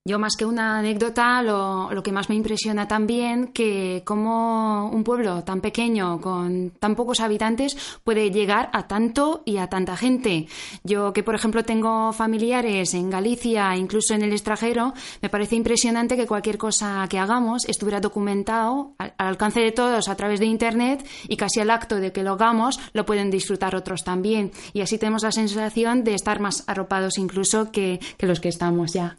Yo 0.07 0.19
más 0.19 0.35
que 0.39 0.47
una 0.47 0.79
anécdota, 0.79 1.43
lo, 1.43 2.03
que 2.03 2.11
más 2.11 2.31
me 2.31 2.35
impresiona 2.35 2.89
también 2.89 3.49
que 3.49 4.03
como 4.07 4.89
un 4.89 5.05
pueblo 5.05 5.45
tan 5.45 5.61
pequeño 5.61 6.23
con 6.23 6.71
tan 6.71 6.95
pocos 6.95 7.21
habitantes 7.21 7.77
puede 8.03 8.31
llegar 8.31 8.71
a 8.73 8.89
tanto 8.89 9.43
y 9.45 9.59
a 9.59 9.67
tanta 9.67 9.99
gente. 9.99 10.47
Yo 10.85 11.13
que 11.13 11.23
por 11.23 11.35
ejemplo 11.35 11.65
tengo 11.65 12.15
familiares 12.15 12.95
en 12.95 13.11
Galicia, 13.11 13.77
incluso 13.77 14.15
en 14.15 14.23
el 14.23 14.33
extranjero, 14.33 14.95
me 15.21 15.29
parece 15.29 15.57
impresionante 15.57 16.17
que 16.17 16.27
cualquier 16.27 16.57
cosa 16.57 17.07
que 17.11 17.19
hagamos 17.19 17.69
estuviera 17.69 18.01
documentado 18.01 18.95
al, 18.97 19.13
alcance 19.19 19.61
de 19.61 19.73
todos 19.73 20.09
a 20.09 20.17
través 20.17 20.41
de 20.41 20.47
internet 20.47 21.07
y 21.29 21.37
casi 21.37 21.61
al 21.61 21.69
acto 21.69 21.97
de 21.97 22.11
que 22.11 22.23
lo 22.23 22.33
hagamos 22.33 22.81
lo 22.95 23.05
pueden 23.05 23.31
disfrutar 23.31 23.77
otros 23.77 24.03
también. 24.03 24.51
Y 24.73 24.81
así 24.81 24.97
tenemos 24.97 25.25
la 25.25 25.33
sensación 25.33 26.05
de 26.05 26.15
estar 26.15 26.41
más 26.41 26.65
arropados 26.67 27.19
incluso 27.19 27.71
que 27.71 28.01
los 28.19 28.41
que 28.41 28.49
estamos 28.49 28.95
ya. 28.95 29.19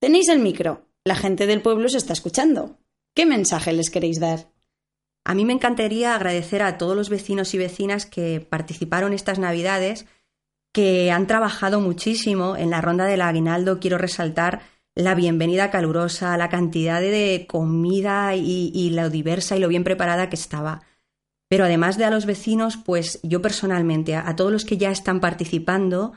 Tenéis 0.00 0.28
el 0.28 0.40
micro. 0.40 0.86
La 1.04 1.14
gente 1.14 1.46
del 1.46 1.62
pueblo 1.62 1.88
se 1.88 1.98
está 1.98 2.12
escuchando. 2.12 2.78
¿Qué 3.14 3.26
mensaje 3.26 3.72
les 3.72 3.90
queréis 3.90 4.20
dar? 4.20 4.50
A 5.24 5.34
mí 5.34 5.44
me 5.44 5.52
encantaría 5.52 6.14
agradecer 6.14 6.62
a 6.62 6.78
todos 6.78 6.96
los 6.96 7.08
vecinos 7.08 7.54
y 7.54 7.58
vecinas 7.58 8.06
que 8.06 8.40
participaron 8.40 9.12
estas 9.12 9.38
Navidades, 9.38 10.06
que 10.72 11.10
han 11.10 11.26
trabajado 11.26 11.80
muchísimo 11.80 12.56
en 12.56 12.70
la 12.70 12.80
ronda 12.80 13.06
del 13.06 13.22
aguinaldo. 13.22 13.80
Quiero 13.80 13.98
resaltar 13.98 14.62
la 14.94 15.14
bienvenida 15.14 15.70
calurosa, 15.70 16.36
la 16.36 16.48
cantidad 16.48 17.00
de 17.00 17.46
comida 17.48 18.34
y, 18.36 18.70
y 18.74 18.90
lo 18.90 19.10
diversa 19.10 19.56
y 19.56 19.60
lo 19.60 19.68
bien 19.68 19.84
preparada 19.84 20.28
que 20.28 20.36
estaba. 20.36 20.82
Pero 21.48 21.64
además 21.64 21.96
de 21.96 22.04
a 22.04 22.10
los 22.10 22.26
vecinos, 22.26 22.76
pues 22.76 23.20
yo 23.22 23.40
personalmente, 23.40 24.16
a, 24.16 24.34
todos 24.36 24.50
los 24.50 24.64
que 24.64 24.76
ya 24.76 24.90
están 24.90 25.20
participando, 25.20 26.12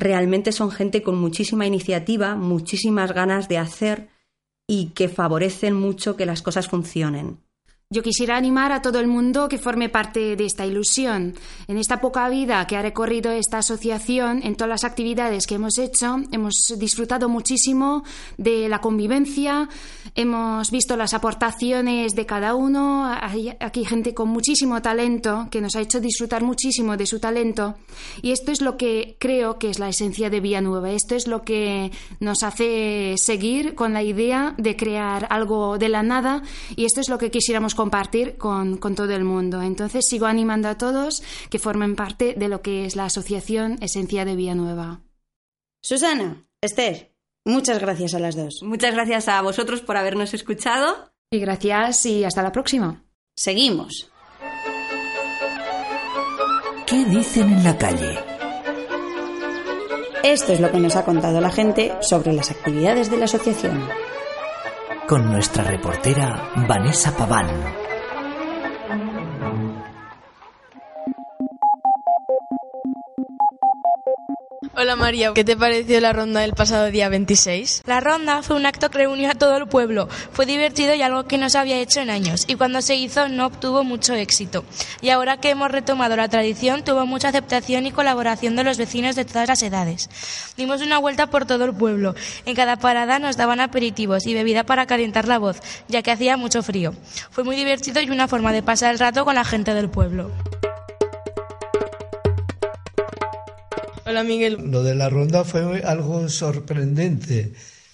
realmente 0.00 0.50
son 0.50 0.70
gente 0.70 1.02
con 1.02 1.16
muchísima 1.16 1.66
iniciativa, 1.66 2.34
muchísimas 2.34 3.12
ganas 3.12 3.48
de 3.48 3.58
hacer 3.58 4.08
y 4.66 4.86
que 4.94 5.08
favorecen 5.08 5.74
mucho 5.74 6.16
que 6.16 6.26
las 6.26 6.42
cosas 6.42 6.68
funcionen. 6.68 7.38
Yo 7.92 8.04
quisiera 8.04 8.36
animar 8.36 8.70
a 8.70 8.82
todo 8.82 9.00
el 9.00 9.08
mundo 9.08 9.48
que 9.48 9.58
forme 9.58 9.88
parte 9.88 10.36
de 10.36 10.46
esta 10.46 10.64
ilusión. 10.64 11.34
En 11.66 11.76
esta 11.76 12.00
poca 12.00 12.28
vida 12.28 12.64
que 12.68 12.76
ha 12.76 12.82
recorrido 12.82 13.32
esta 13.32 13.58
asociación, 13.58 14.42
en 14.44 14.54
todas 14.54 14.68
las 14.68 14.84
actividades 14.84 15.48
que 15.48 15.56
hemos 15.56 15.76
hecho, 15.76 16.18
hemos 16.30 16.72
disfrutado 16.78 17.28
muchísimo 17.28 18.04
de 18.38 18.68
la 18.68 18.80
convivencia, 18.80 19.68
hemos 20.14 20.70
visto 20.70 20.96
las 20.96 21.14
aportaciones 21.14 22.14
de 22.14 22.26
cada 22.26 22.54
uno. 22.54 23.06
Hay 23.06 23.56
aquí 23.58 23.84
gente 23.84 24.14
con 24.14 24.28
muchísimo 24.28 24.80
talento 24.80 25.48
que 25.50 25.60
nos 25.60 25.74
ha 25.74 25.80
hecho 25.80 25.98
disfrutar 25.98 26.44
muchísimo 26.44 26.96
de 26.96 27.06
su 27.06 27.18
talento. 27.18 27.74
Y 28.22 28.30
esto 28.30 28.52
es 28.52 28.60
lo 28.60 28.76
que 28.76 29.16
creo 29.18 29.58
que 29.58 29.68
es 29.68 29.80
la 29.80 29.88
esencia 29.88 30.30
de 30.30 30.38
Villanueva. 30.38 30.92
Esto 30.92 31.16
es 31.16 31.26
lo 31.26 31.42
que 31.42 31.90
nos 32.20 32.44
hace 32.44 33.16
seguir 33.16 33.74
con 33.74 33.92
la 33.92 34.04
idea 34.04 34.54
de 34.58 34.76
crear 34.76 35.26
algo 35.28 35.76
de 35.76 35.88
la 35.88 36.04
nada. 36.04 36.44
Y 36.76 36.84
esto 36.84 37.00
es 37.00 37.08
lo 37.08 37.18
que 37.18 37.32
quisiéramos 37.32 37.74
compartir 37.80 38.36
con, 38.36 38.78
todo 38.78 39.14
el 39.14 39.24
mundo. 39.24 39.62
Entonces 39.62 40.04
sigo 40.06 40.26
animando 40.26 40.68
a 40.68 40.76
todos 40.76 41.22
que 41.48 41.58
formen 41.58 41.96
parte 41.96 42.34
de 42.34 42.48
lo 42.48 42.60
que 42.60 42.84
es 42.84 42.94
la 42.94 43.06
Asociación 43.06 43.78
Esencia 43.80 44.26
de 44.26 44.36
Villanueva. 44.36 45.00
Susana, 45.82 46.44
Esther, 46.60 47.14
muchas 47.46 47.78
gracias 47.78 48.12
a 48.12 48.18
las 48.18 48.36
dos. 48.36 48.60
Muchas 48.62 48.92
gracias 48.92 49.28
a 49.28 49.40
vosotros 49.40 49.80
por 49.80 49.96
habernos 49.96 50.34
escuchado. 50.34 51.10
Y 51.30 51.38
gracias 51.38 52.04
y 52.04 52.22
hasta 52.22 52.42
la 52.42 52.52
próxima. 52.52 53.02
Seguimos. 53.34 54.10
¿Qué 56.86 57.02
dicen 57.06 57.50
en 57.50 57.64
la 57.64 57.78
calle? 57.78 58.18
Esto 60.22 60.52
es 60.52 60.60
lo 60.60 60.70
que 60.70 60.80
nos 60.80 60.96
ha 60.96 61.06
contado 61.06 61.40
la 61.40 61.50
gente 61.50 61.94
sobre 62.02 62.34
las 62.34 62.50
actividades 62.50 63.10
de 63.10 63.16
la 63.16 63.24
asociación 63.24 63.88
con 65.10 65.28
nuestra 65.28 65.64
reportera 65.64 66.52
Vanessa 66.68 67.10
Paván. 67.10 67.89
Hola 74.80 74.96
María, 74.96 75.34
¿qué 75.34 75.44
te 75.44 75.58
pareció 75.58 76.00
la 76.00 76.14
ronda 76.14 76.40
del 76.40 76.54
pasado 76.54 76.90
día 76.90 77.10
26? 77.10 77.82
La 77.84 78.00
ronda 78.00 78.42
fue 78.42 78.56
un 78.56 78.64
acto 78.64 78.88
que 78.88 78.96
reunió 78.96 79.30
a 79.30 79.34
todo 79.34 79.58
el 79.58 79.68
pueblo. 79.68 80.08
Fue 80.32 80.46
divertido 80.46 80.94
y 80.94 81.02
algo 81.02 81.26
que 81.26 81.36
no 81.36 81.50
se 81.50 81.58
había 81.58 81.76
hecho 81.76 82.00
en 82.00 82.08
años. 82.08 82.46
Y 82.48 82.54
cuando 82.54 82.80
se 82.80 82.96
hizo 82.96 83.28
no 83.28 83.44
obtuvo 83.44 83.84
mucho 83.84 84.14
éxito. 84.14 84.64
Y 85.02 85.10
ahora 85.10 85.36
que 85.36 85.50
hemos 85.50 85.70
retomado 85.70 86.16
la 86.16 86.30
tradición, 86.30 86.82
tuvo 86.82 87.04
mucha 87.04 87.28
aceptación 87.28 87.84
y 87.84 87.92
colaboración 87.92 88.56
de 88.56 88.64
los 88.64 88.78
vecinos 88.78 89.16
de 89.16 89.26
todas 89.26 89.48
las 89.48 89.62
edades. 89.62 90.08
Dimos 90.56 90.80
una 90.80 90.96
vuelta 90.96 91.26
por 91.26 91.44
todo 91.44 91.66
el 91.66 91.74
pueblo. 91.74 92.14
En 92.46 92.56
cada 92.56 92.76
parada 92.76 93.18
nos 93.18 93.36
daban 93.36 93.60
aperitivos 93.60 94.26
y 94.26 94.32
bebida 94.32 94.64
para 94.64 94.86
calentar 94.86 95.28
la 95.28 95.36
voz, 95.36 95.60
ya 95.88 96.00
que 96.00 96.10
hacía 96.10 96.38
mucho 96.38 96.62
frío. 96.62 96.94
Fue 97.30 97.44
muy 97.44 97.54
divertido 97.54 98.00
y 98.00 98.08
una 98.08 98.28
forma 98.28 98.50
de 98.50 98.62
pasar 98.62 98.92
el 98.92 98.98
rato 98.98 99.26
con 99.26 99.34
la 99.34 99.44
gente 99.44 99.74
del 99.74 99.90
pueblo. 99.90 100.30
Miguel. 104.24 104.58
Lo 104.70 104.82
de 104.82 104.94
la 104.94 105.08
ronda 105.08 105.44
fue 105.44 105.82
algo 105.82 106.28
sorprendente. 106.28 107.52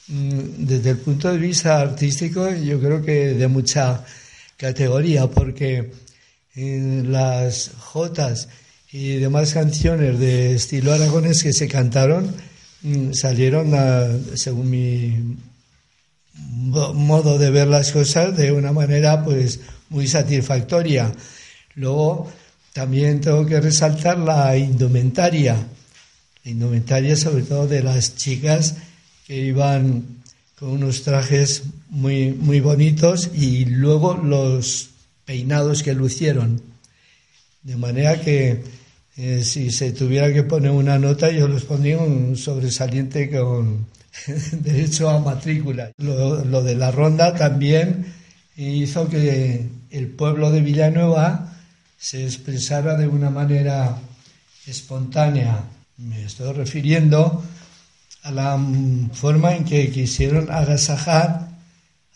Mm, 0.09 0.67
desde 0.67 0.91
el 0.91 0.99
punto 0.99 1.31
de 1.31 1.39
vista 1.39 1.81
artístico, 1.81 2.51
yo 2.51 2.81
creo 2.81 3.03
que 3.03 3.35
de 3.35 3.49
mucha 3.49 4.05
categoría, 4.57 5.27
porque 5.27 5.91
en 6.55 7.13
las 7.13 7.71
jotas 7.79 8.49
y 8.91 9.17
demás 9.17 9.53
canciones 9.53 10.19
de 10.19 10.55
estilo 10.55 10.93
aragonés 10.93 11.43
que 11.43 11.53
se 11.53 11.69
cantaron 11.69 12.35
mm, 12.83 13.13
salieron, 13.13 13.73
según 14.35 14.71
mi 14.71 15.37
modo 16.63 17.39
de 17.39 17.51
ver 17.51 17.69
las 17.69 17.93
cosas, 17.93 18.37
de 18.37 18.53
una 18.53 18.73
manera 18.73 19.23
pues 19.23 19.61
muy 19.91 20.07
satisfactoria. 20.07 21.13
Luego 21.75 22.31
también 22.73 23.21
tengo 23.21 23.45
que 23.45 23.61
resaltar 23.61 24.19
la 24.19 24.57
indumentaria 24.57 25.57
indumentaria, 26.51 27.17
sobre 27.17 27.43
todo 27.43 27.67
de 27.67 27.83
las 27.83 28.17
chicas 28.17 28.77
que 29.27 29.37
iban 29.37 30.05
con 30.59 30.71
unos 30.71 31.03
trajes 31.03 31.65
muy, 31.91 32.31
muy 32.33 32.61
bonitos 32.61 33.31
y 33.35 33.67
luego 33.67 34.15
los 34.15 34.91
peinados 35.25 35.83
que 35.83 35.95
lucieron. 35.95 36.63
De 37.63 37.77
manera 37.77 38.21
que 38.21 38.63
eh, 39.17 39.43
si 39.45 39.71
se 39.71 39.93
tuviera 39.93 40.33
que 40.33 40.43
poner 40.45 40.71
una 40.71 40.99
nota, 40.99 41.31
yo 41.31 41.49
los 41.49 41.65
pondría 41.65 41.99
un 41.99 42.37
sobresaliente 42.37 43.31
con 43.31 43.87
derecho 44.53 45.11
a 45.11 45.19
matrícula. 45.19 45.91
Lo, 45.99 46.45
lo 46.45 46.63
de 46.63 46.75
la 46.75 46.91
ronda 46.91 47.35
también 47.35 48.07
hizo 48.57 49.09
que 49.09 49.67
el 49.91 50.09
pueblo 50.09 50.51
de 50.51 50.61
Villanueva 50.61 51.53
se 51.99 52.25
expresara 52.25 52.97
de 52.97 53.09
una 53.09 53.31
manera 53.31 53.99
espontánea, 54.67 55.65
me 55.99 56.25
estoy 56.25 56.53
refiriendo 56.53 57.43
a 58.23 58.31
la 58.31 58.61
forma 59.13 59.55
en 59.55 59.65
que 59.65 59.91
quisieron 59.91 60.51
agasajar 60.51 61.49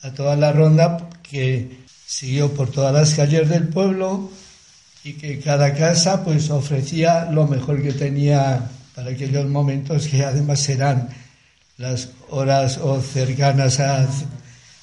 a 0.03 0.11
toda 0.13 0.37
la 0.37 0.53
ronda 0.53 1.09
que 1.23 1.85
siguió 2.07 2.53
por 2.53 2.71
todas 2.71 2.93
las 2.93 3.15
calles 3.15 3.49
del 3.49 3.69
pueblo 3.69 4.31
y 5.03 5.15
que 5.15 5.41
cada 5.41 5.75
casa 5.75 6.23
pues 6.25 6.51
ofrecía 6.51 7.31
lo 7.31 7.47
mejor 7.47 7.83
que 7.83 7.93
tenía 7.93 8.71
para 8.95 9.13
aquellos 9.13 9.47
momentos 9.47 10.09
que 10.09 10.25
además 10.25 10.69
eran 10.69 11.09
las 11.79 12.11
horas 12.29 12.77
o 12.79 13.01
cercanas 13.01 13.81
a, 13.81 14.07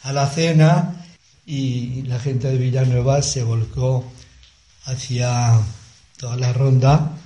a 0.03 0.13
la 0.13 0.27
cena 0.27 1.05
y 1.45 2.01
la 2.03 2.19
gente 2.19 2.47
de 2.47 2.57
Villanueva 2.57 3.21
se 3.21 3.43
volcó 3.43 4.11
hacia 4.85 5.59
toda 6.17 6.35
la 6.37 6.51
ronda 6.51 7.16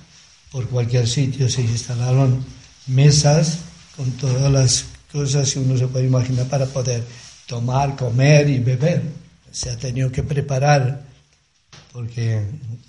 por 0.52 0.68
cualquier 0.68 1.08
sitio 1.08 1.48
se 1.48 1.62
instalaron 1.62 2.44
mesas 2.86 3.60
con 3.96 4.10
todas 4.12 4.52
las 4.52 4.84
cosas 5.10 5.52
que 5.52 5.58
uno 5.58 5.76
se 5.78 5.88
puede 5.88 6.06
imaginar 6.06 6.46
para 6.46 6.66
poder 6.66 7.02
tomar, 7.46 7.96
comer 7.96 8.48
y 8.50 8.58
beber. 8.58 9.02
Se 9.50 9.70
ha 9.70 9.76
tenido 9.76 10.12
que 10.12 10.22
preparar 10.22 11.02
porque, 11.92 12.42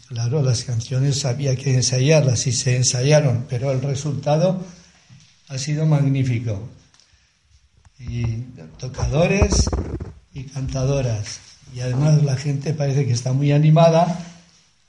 claro, 0.07 0.41
las 0.41 0.63
canciones 0.63 1.25
había 1.25 1.55
que 1.55 1.73
ensayarlas 1.73 2.47
y 2.47 2.51
se 2.51 2.77
ensayaron, 2.77 3.45
pero 3.49 3.71
el 3.71 3.81
resultado 3.81 4.61
ha 5.47 5.57
sido 5.57 5.85
magnífico. 5.85 6.69
Y 7.99 8.25
tocadores 8.77 9.69
y 10.33 10.43
cantadoras. 10.45 11.39
Y 11.73 11.79
además 11.79 12.23
la 12.23 12.35
gente 12.35 12.73
parece 12.73 13.05
que 13.05 13.13
está 13.13 13.31
muy 13.33 13.51
animada 13.51 14.19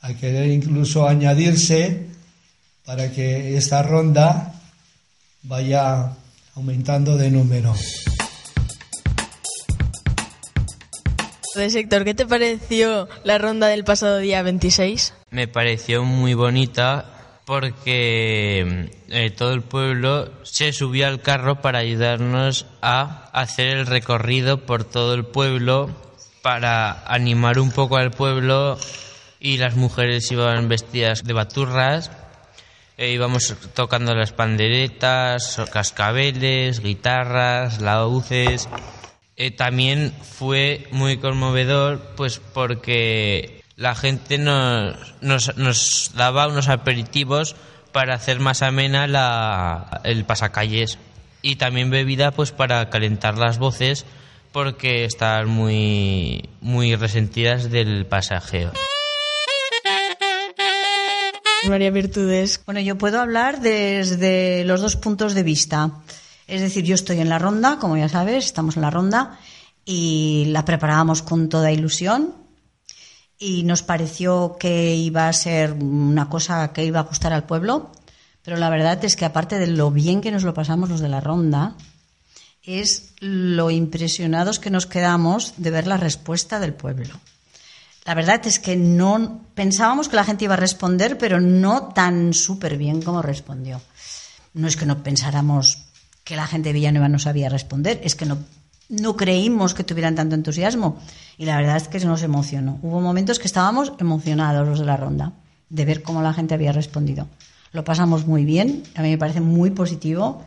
a 0.00 0.14
querer 0.14 0.50
incluso 0.50 1.08
añadirse 1.08 2.13
para 2.84 3.10
que 3.10 3.56
esta 3.56 3.82
ronda 3.82 4.52
vaya 5.42 6.12
aumentando 6.54 7.16
de 7.16 7.30
número. 7.30 7.74
De 11.54 11.70
sector, 11.70 12.04
¿qué 12.04 12.14
te 12.14 12.26
pareció 12.26 13.08
la 13.22 13.38
ronda 13.38 13.68
del 13.68 13.84
pasado 13.84 14.18
día 14.18 14.42
26? 14.42 15.14
Me 15.30 15.46
pareció 15.46 16.04
muy 16.04 16.34
bonita 16.34 17.06
porque 17.44 18.90
eh, 19.08 19.30
todo 19.30 19.52
el 19.52 19.62
pueblo 19.62 20.32
se 20.42 20.72
subió 20.72 21.06
al 21.06 21.22
carro 21.22 21.60
para 21.60 21.78
ayudarnos 21.78 22.66
a 22.82 23.30
hacer 23.32 23.76
el 23.76 23.86
recorrido 23.86 24.66
por 24.66 24.84
todo 24.84 25.14
el 25.14 25.24
pueblo 25.24 25.90
para 26.42 27.04
animar 27.06 27.58
un 27.58 27.70
poco 27.70 27.96
al 27.96 28.10
pueblo 28.10 28.78
y 29.38 29.58
las 29.58 29.76
mujeres 29.76 30.30
iban 30.32 30.68
vestidas 30.68 31.22
de 31.22 31.32
baturras 31.34 32.10
e 32.96 33.10
íbamos 33.10 33.54
tocando 33.74 34.14
las 34.14 34.32
panderetas, 34.32 35.60
cascabeles, 35.72 36.80
guitarras, 36.80 37.80
lauces. 37.80 38.68
Eh, 39.36 39.50
también 39.50 40.12
fue 40.22 40.86
muy 40.92 41.18
conmovedor, 41.18 42.14
pues 42.16 42.40
porque 42.52 43.62
la 43.76 43.94
gente 43.94 44.38
nos, 44.38 44.96
nos, 45.20 45.56
nos, 45.56 46.12
daba 46.14 46.46
unos 46.46 46.68
aperitivos 46.68 47.56
para 47.90 48.14
hacer 48.14 48.38
más 48.38 48.62
amena 48.62 49.06
la, 49.06 50.00
el 50.04 50.24
pasacalles 50.24 50.98
y 51.42 51.56
también 51.56 51.90
bebida 51.90 52.30
pues 52.30 52.52
para 52.52 52.90
calentar 52.90 53.38
las 53.38 53.58
voces 53.58 54.06
porque 54.52 55.04
estaban 55.04 55.48
muy, 55.48 56.48
muy 56.60 56.94
resentidas 56.94 57.70
del 57.70 58.06
pasajeo. 58.06 58.72
María 61.68 61.90
Virtudes. 61.90 62.60
Bueno, 62.64 62.80
yo 62.80 62.98
puedo 62.98 63.20
hablar 63.20 63.60
desde 63.60 64.64
los 64.64 64.80
dos 64.80 64.96
puntos 64.96 65.34
de 65.34 65.42
vista. 65.42 65.90
Es 66.46 66.60
decir, 66.60 66.84
yo 66.84 66.94
estoy 66.94 67.20
en 67.20 67.28
la 67.28 67.38
ronda, 67.38 67.78
como 67.78 67.96
ya 67.96 68.08
sabes, 68.08 68.44
estamos 68.44 68.76
en 68.76 68.82
la 68.82 68.90
ronda 68.90 69.38
y 69.84 70.46
la 70.48 70.64
preparábamos 70.64 71.22
con 71.22 71.48
toda 71.48 71.72
ilusión. 71.72 72.34
y 73.36 73.64
nos 73.64 73.82
pareció 73.82 74.56
que 74.58 74.94
iba 74.94 75.28
a 75.28 75.32
ser 75.32 75.72
una 75.72 76.28
cosa 76.28 76.72
que 76.72 76.84
iba 76.84 77.00
a 77.00 77.02
gustar 77.02 77.32
al 77.32 77.44
pueblo, 77.44 77.90
pero 78.42 78.56
la 78.56 78.70
verdad 78.70 79.04
es 79.04 79.16
que 79.16 79.24
aparte 79.24 79.58
de 79.58 79.66
lo 79.66 79.90
bien 79.90 80.20
que 80.20 80.30
nos 80.30 80.44
lo 80.44 80.54
pasamos 80.54 80.88
los 80.88 81.00
de 81.00 81.08
la 81.08 81.20
ronda, 81.20 81.74
es 82.62 83.12
lo 83.18 83.70
impresionados 83.70 84.60
que 84.60 84.70
nos 84.70 84.86
quedamos 84.86 85.54
de 85.56 85.70
ver 85.70 85.86
la 85.86 85.96
respuesta 85.96 86.60
del 86.60 86.72
pueblo. 86.72 87.20
La 88.04 88.14
verdad 88.14 88.46
es 88.46 88.58
que 88.58 88.76
no 88.76 89.40
pensábamos 89.54 90.08
que 90.08 90.16
la 90.16 90.24
gente 90.24 90.44
iba 90.44 90.54
a 90.54 90.58
responder, 90.58 91.16
pero 91.16 91.40
no 91.40 91.88
tan 91.88 92.34
súper 92.34 92.76
bien 92.76 93.00
como 93.00 93.22
respondió. 93.22 93.80
No 94.52 94.68
es 94.68 94.76
que 94.76 94.84
no 94.84 95.02
pensáramos 95.02 95.86
que 96.22 96.36
la 96.36 96.46
gente 96.46 96.68
de 96.68 96.74
Villanueva 96.74 97.08
no 97.08 97.18
sabía 97.18 97.48
responder, 97.48 98.00
es 98.04 98.14
que 98.14 98.26
no, 98.26 98.38
no 98.90 99.16
creímos 99.16 99.72
que 99.72 99.84
tuvieran 99.84 100.14
tanto 100.14 100.34
entusiasmo. 100.34 100.98
Y 101.38 101.46
la 101.46 101.56
verdad 101.56 101.76
es 101.76 101.88
que 101.88 101.98
nos 102.00 102.22
emocionó. 102.22 102.78
Hubo 102.82 103.00
momentos 103.00 103.38
que 103.38 103.46
estábamos 103.46 103.92
emocionados 103.98 104.68
los 104.68 104.78
de 104.80 104.86
la 104.86 104.98
ronda, 104.98 105.32
de 105.70 105.84
ver 105.84 106.02
cómo 106.02 106.20
la 106.20 106.34
gente 106.34 106.54
había 106.54 106.72
respondido. 106.72 107.26
Lo 107.72 107.84
pasamos 107.84 108.26
muy 108.26 108.44
bien, 108.44 108.82
a 108.94 109.02
mí 109.02 109.10
me 109.10 109.18
parece 109.18 109.40
muy 109.40 109.70
positivo 109.70 110.44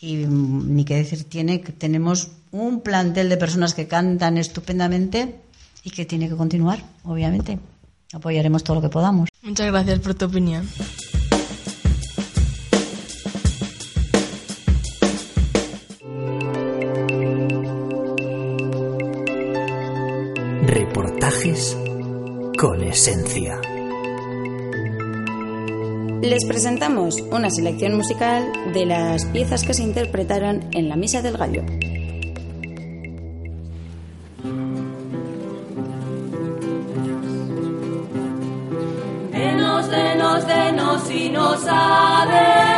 y 0.00 0.16
mm, 0.16 0.74
ni 0.74 0.84
qué 0.84 0.96
decir 0.96 1.28
tiene 1.28 1.60
que 1.60 1.72
tenemos 1.72 2.32
un 2.50 2.80
plantel 2.80 3.28
de 3.28 3.36
personas 3.36 3.74
que 3.74 3.88
cantan 3.88 4.36
estupendamente 4.36 5.40
y 5.84 5.90
que 5.90 6.04
tiene 6.04 6.28
que 6.28 6.36
continuar, 6.36 6.82
obviamente. 7.04 7.58
Apoyaremos 8.12 8.64
todo 8.64 8.76
lo 8.76 8.82
que 8.82 8.88
podamos. 8.88 9.28
Muchas 9.42 9.66
gracias 9.66 9.98
por 10.00 10.14
tu 10.14 10.24
opinión. 10.26 10.66
Reportajes 20.66 21.76
con 22.58 22.82
esencia. 22.82 23.60
Les 26.22 26.44
presentamos 26.46 27.20
una 27.30 27.48
selección 27.48 27.96
musical 27.96 28.44
de 28.74 28.86
las 28.86 29.24
piezas 29.26 29.62
que 29.62 29.72
se 29.72 29.82
interpretaron 29.82 30.64
en 30.72 30.88
la 30.88 30.96
Misa 30.96 31.22
del 31.22 31.36
Gallo. 31.36 31.62
Y 41.06 41.30
nos 41.30 41.64
ha 41.68 42.26
de 42.26 42.77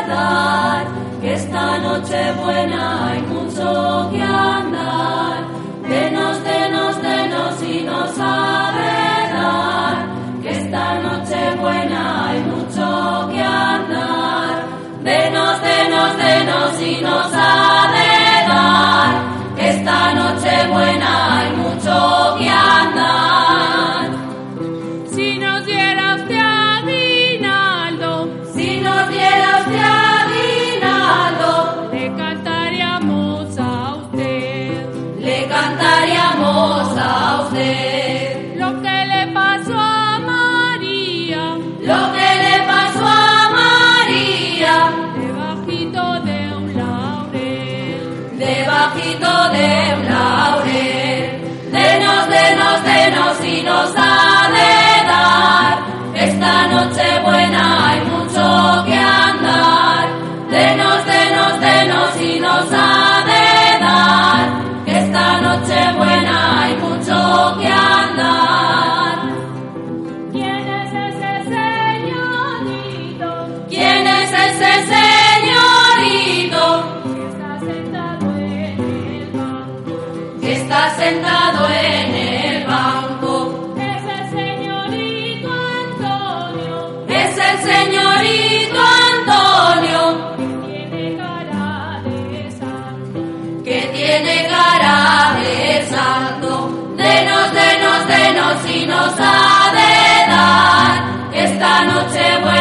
sentado 81.11 81.67
en 81.69 82.15
el 82.15 82.67
banco. 82.67 83.75
Es 83.77 84.05
el 84.17 84.25
señorito 84.39 85.51
Antonio. 85.83 87.05
Es 87.09 87.33
el 87.49 87.57
señorito 87.71 88.81
Antonio. 89.11 90.03
Que 90.37 90.61
tiene 90.63 91.17
cara 91.17 92.01
de 92.05 92.51
santo. 92.61 93.19
Que 93.65 93.81
tiene 93.97 94.37
cara 94.55 94.97
de 95.41 95.87
santo. 95.95 96.51
Denos, 96.97 97.47
denos, 97.61 98.01
denos 98.15 98.57
y 98.77 98.87
nos 98.87 99.15
ha 99.19 99.73
de 99.79 99.95
dar. 100.35 100.95
Esta 101.33 101.85
noche 101.85 102.23
buena 102.45 102.60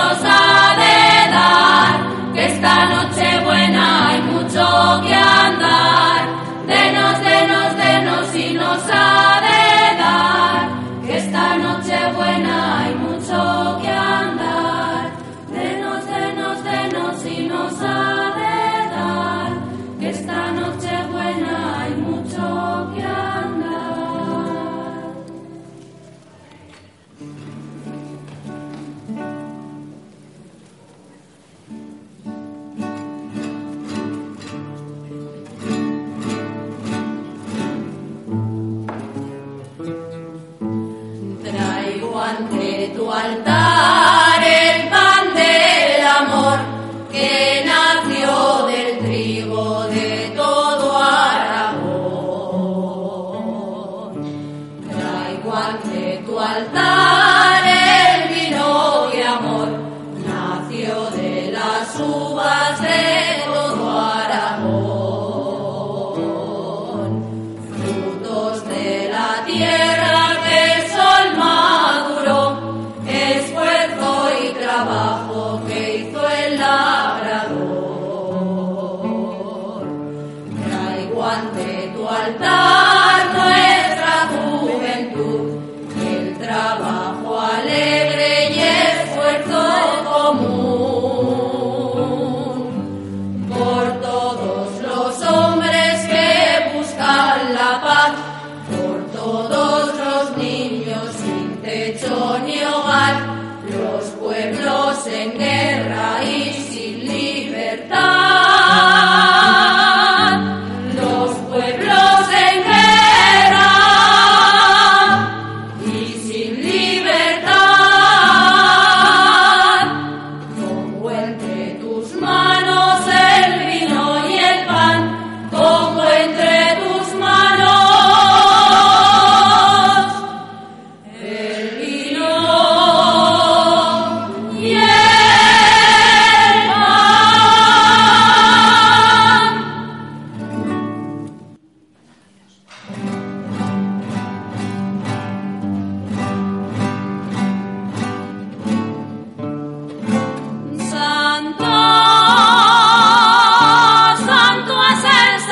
nos 0.00 0.24
ha 0.24 0.76
de 0.82 1.30
dar, 1.36 2.32
que 2.32 2.46
esta 2.46 2.74
noche 2.86 3.29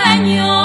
Señor. 0.08 0.57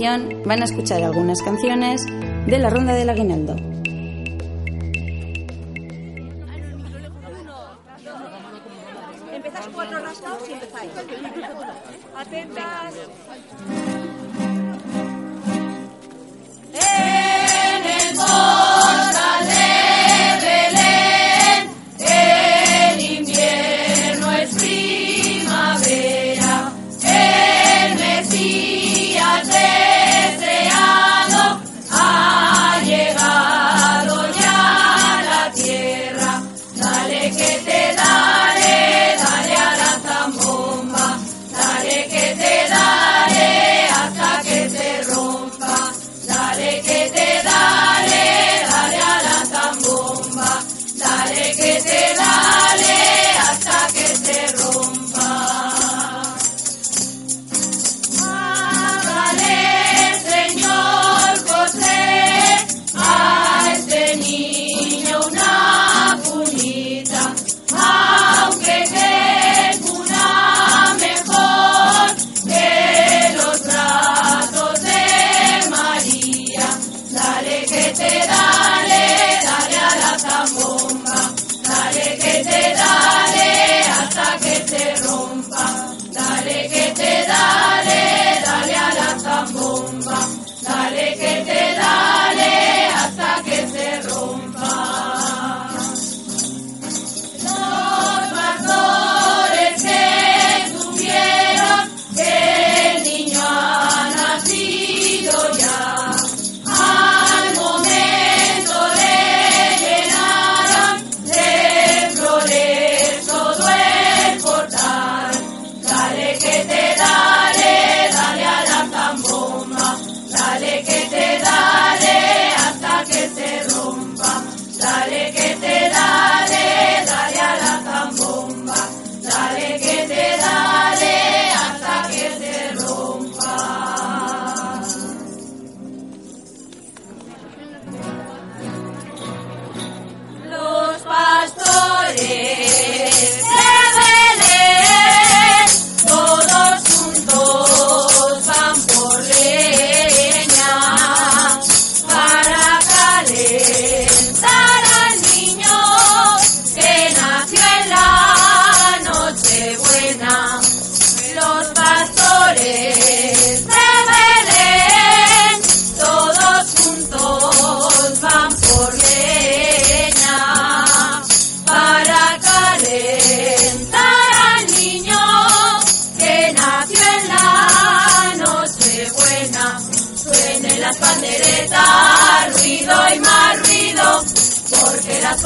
van 0.00 0.62
a 0.62 0.64
escuchar 0.64 1.02
algunas 1.02 1.42
canciones 1.42 2.06
de 2.46 2.58
la 2.58 2.70
Ronda 2.70 2.94
del 2.94 3.10
Aguinaldo. 3.10 3.69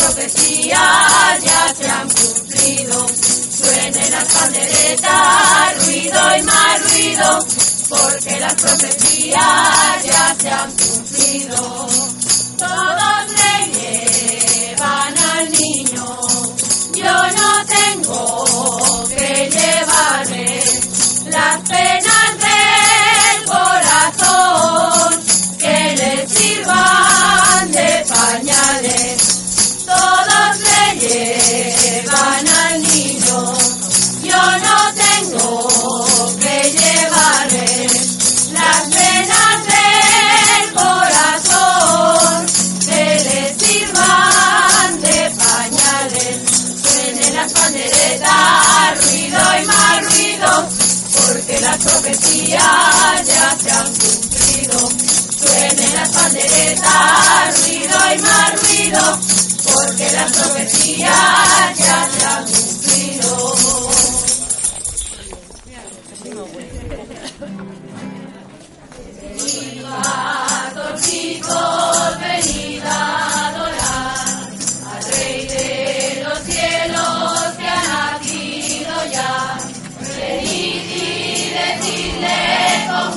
profecías 0.05 1.43
ya 1.43 1.75
se 1.75 1.90
han 1.90 2.09
cumplido. 2.09 3.07
Suenen 3.09 4.11
las 4.11 4.25
panderetas, 4.25 5.87
ruido 5.87 6.37
y 6.37 6.43
más 6.43 6.93
ruido, 6.93 7.38
porque 7.88 8.40
las 8.40 8.55
profecías 8.55 10.05
ya 10.05 10.37
se 10.38 10.51
han 10.51 10.71
cumplido. 10.73 11.87
Todos 12.59 13.31
le 13.40 13.57
llevan 13.73 15.19
al 15.19 15.51
niño, 15.51 16.19
yo 16.95 17.31
no 17.38 17.64
tengo 17.67 19.09
que 19.09 19.51
llevarle 19.51 20.62
las 21.31 21.61
penas. 21.69 22.13
las 51.64 51.79
profecías 51.79 53.27
ya 53.27 53.57
se 53.59 53.70
han 53.70 53.87
cumplido. 53.87 54.79
Suenen 55.38 55.94
las 55.94 56.09
panderetas, 56.11 57.64
ruido 57.64 57.96
y 58.14 58.22
más 58.22 58.61
ruido, 58.61 59.20
porque 59.64 60.12
las 60.12 60.33
profecías 60.33 61.79
ya 61.79 62.09
se 62.18 62.24
han 62.27 62.44
cumplido. 62.44 62.73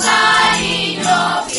light 0.07 1.03
of 1.05 1.56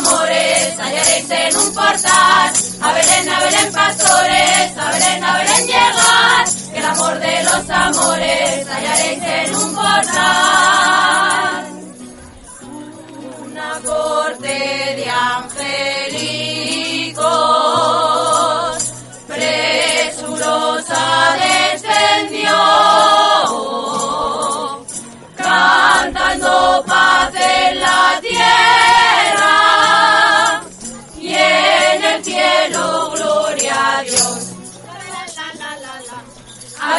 amores, 0.00 0.74
en 1.30 1.56
un 1.56 1.74
portal. 1.74 2.52
A 2.82 2.92
Belén, 2.92 3.28
a 3.28 3.40
Belén 3.40 3.72
pastores, 3.72 4.76
a 4.76 4.90
Belén, 4.92 5.24
a 5.24 5.36
Belén 5.38 5.66
llegar. 5.66 6.44
El 6.74 6.84
amor 6.84 7.18
de 7.18 7.42
los 7.44 7.70
amores, 7.70 8.68
hallaréis 8.68 9.22
en 9.22 9.54
un 9.56 9.74
portal. 9.74 10.06
Una 13.44 13.80
corte 13.84 14.46
de 14.96 15.10
angélicos, 15.10 15.60
presurosa 19.28 21.04
descendió, 21.42 22.56
cantando 25.36 26.84
paz. 26.86 27.09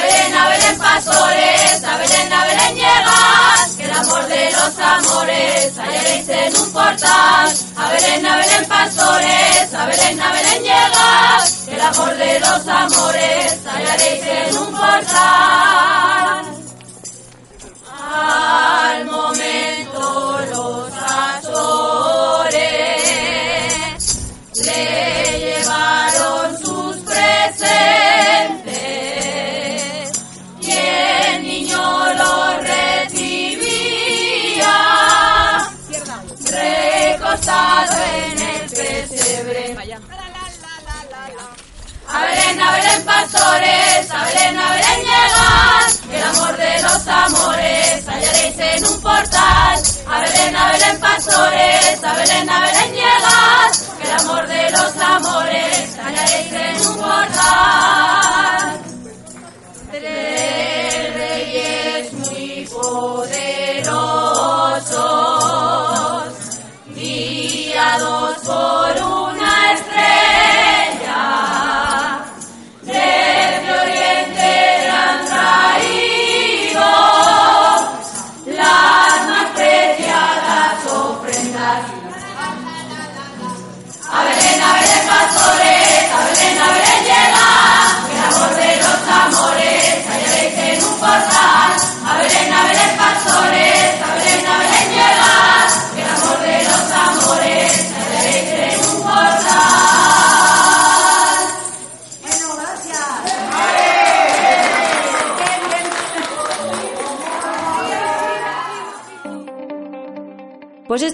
Belén, 0.02 0.36
a 0.36 0.50
Belén 0.50 0.78
pastores, 0.78 1.84
a 1.84 1.98
Belén, 1.98 2.34
a 2.34 2.46
Belén 2.46 2.76
llegas, 2.76 3.76
que 3.78 3.84
el 3.86 3.92
amor 3.92 4.28
de 4.28 4.52
los 4.52 4.80
amores 4.80 5.78
hallaréis 5.78 6.30
en 6.30 6.58
un 6.58 6.72
portal. 6.72 7.54
A 7.76 7.90
Belén, 7.90 8.26
a 8.26 8.36
Belén 8.38 8.66
pastores, 8.68 9.74
a 9.74 9.86
Belén, 9.86 10.22
a 10.22 10.32
Belén 10.32 10.64
llegas, 10.64 11.64
que 11.66 11.76
el 11.76 11.82
amor 11.82 12.16
de 12.16 12.40
los 12.40 12.68
amores 12.68 13.60
hallaréis 13.66 14.24
en 14.24 14.58
un 14.58 14.72
portal. 14.72 16.46
Al 18.14 19.06
momento 19.06 20.40
los 20.52 20.91
A 42.14 42.26
Belén, 42.26 42.62
a 42.62 42.72
Belén, 42.74 43.06
pastores, 43.06 44.12
a 44.12 44.26
Belén, 44.26 44.60
a 44.60 44.70
Belén, 44.72 45.00
llegad, 45.00 45.88
el 46.12 46.24
amor 46.24 46.58
de 46.58 46.82
los 46.82 47.08
amores 47.08 48.08
hallaréis 48.08 48.60
en 48.60 48.86
un 48.86 49.02
portal. 49.02 49.82
A 50.08 50.20
Belén, 50.20 50.56
a 50.56 50.72
Belén, 50.74 51.00
pastores, 51.00 52.04
a 52.04 52.14
Belén, 52.16 52.50
a 52.50 52.60
Belén, 52.60 52.94
llegad, 52.94 53.72
el 54.04 54.12
amor 54.20 54.48
de 54.48 54.72
los 54.72 54.98
amores 54.98 55.98
hallaréis 56.04 56.52
en 56.52 56.88
un 56.88 56.98
portal. 56.98 58.82
Tres 59.92 60.91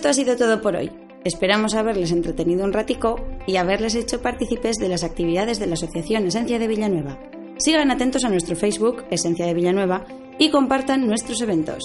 esto 0.07 0.21
ha 0.21 0.23
sido 0.23 0.37
todo 0.37 0.61
por 0.61 0.77
hoy. 0.77 0.89
Esperamos 1.25 1.75
haberles 1.75 2.13
entretenido 2.13 2.63
un 2.63 2.71
ratico 2.71 3.19
y 3.45 3.57
haberles 3.57 3.93
hecho 3.93 4.21
partícipes 4.21 4.77
de 4.77 4.87
las 4.87 5.03
actividades 5.03 5.59
de 5.59 5.67
la 5.67 5.73
Asociación 5.73 6.25
Esencia 6.25 6.59
de 6.59 6.67
Villanueva. 6.67 7.19
Sigan 7.57 7.91
atentos 7.91 8.23
a 8.23 8.29
nuestro 8.29 8.55
Facebook, 8.55 9.03
Esencia 9.11 9.45
de 9.45 9.53
Villanueva, 9.53 10.05
y 10.39 10.49
compartan 10.49 11.07
nuestros 11.07 11.41
eventos. 11.41 11.83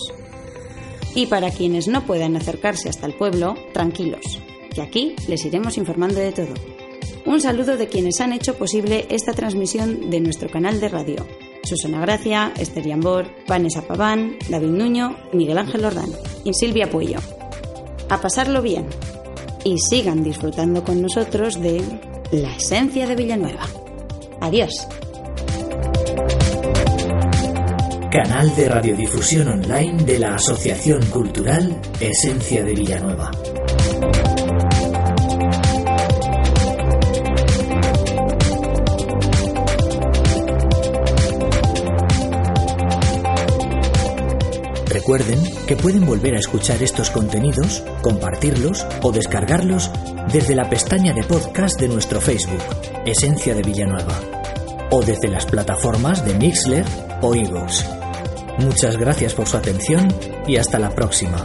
Y 1.16 1.27
para 1.27 1.51
quienes 1.51 1.89
no 1.89 2.07
puedan 2.07 2.37
acercarse 2.37 2.89
hasta 2.89 3.07
el 3.07 3.14
pueblo, 3.14 3.57
tranquilos, 3.73 4.39
que 4.73 4.83
aquí 4.83 5.16
les 5.27 5.45
iremos 5.45 5.77
informando 5.77 6.20
de 6.20 6.31
todo. 6.31 6.55
Un 7.27 7.41
saludo 7.41 7.77
de 7.77 7.89
quienes 7.89 8.20
han 8.20 8.33
hecho 8.33 8.55
posible 8.55 9.07
esta 9.11 9.33
transmisión 9.33 10.11
de 10.11 10.20
nuestro 10.20 10.49
canal 10.49 10.79
de 10.79 10.89
radio. 10.89 11.27
Susana 11.64 12.01
Gracia, 12.01 12.53
Esther 12.57 12.87
Yambor, 12.87 13.27
Vanessa 13.49 13.83
Paván, 13.83 14.37
David 14.49 14.68
Nuño, 14.68 15.16
Miguel 15.33 15.59
Ángel 15.59 15.85
Ordán 15.85 16.11
y 16.45 16.55
Silvia 16.55 16.89
Puello. 16.89 17.18
A 18.09 18.20
pasarlo 18.20 18.62
bien 18.62 18.86
y 19.64 19.78
sigan 19.78 20.22
disfrutando 20.22 20.84
con 20.84 21.00
nosotros 21.00 21.61
de 21.61 21.82
la 22.32 22.57
esencia 22.57 23.07
de 23.07 23.14
Villanueva. 23.14 23.66
Adiós. 24.40 24.86
Canal 28.11 28.55
de 28.55 28.68
radiodifusión 28.68 29.48
online 29.48 30.03
de 30.05 30.18
la 30.18 30.34
Asociación 30.34 31.05
Cultural 31.07 31.80
Esencia 32.00 32.62
de 32.62 32.74
Villanueva. 32.74 33.30
Recuerden 45.12 45.66
que 45.66 45.76
pueden 45.76 46.06
volver 46.06 46.34
a 46.36 46.38
escuchar 46.38 46.82
estos 46.82 47.10
contenidos, 47.10 47.84
compartirlos 48.00 48.86
o 49.02 49.12
descargarlos 49.12 49.90
desde 50.32 50.54
la 50.54 50.70
pestaña 50.70 51.12
de 51.12 51.22
podcast 51.22 51.78
de 51.78 51.88
nuestro 51.88 52.18
Facebook, 52.18 52.62
Esencia 53.04 53.54
de 53.54 53.60
Villanueva, 53.60 54.18
o 54.90 55.02
desde 55.02 55.28
las 55.28 55.44
plataformas 55.44 56.24
de 56.24 56.32
Mixler 56.32 56.86
o 57.20 57.34
iVoox. 57.34 57.84
Muchas 58.60 58.96
gracias 58.96 59.34
por 59.34 59.46
su 59.46 59.58
atención 59.58 60.08
y 60.46 60.56
hasta 60.56 60.78
la 60.78 60.88
próxima. 60.88 61.44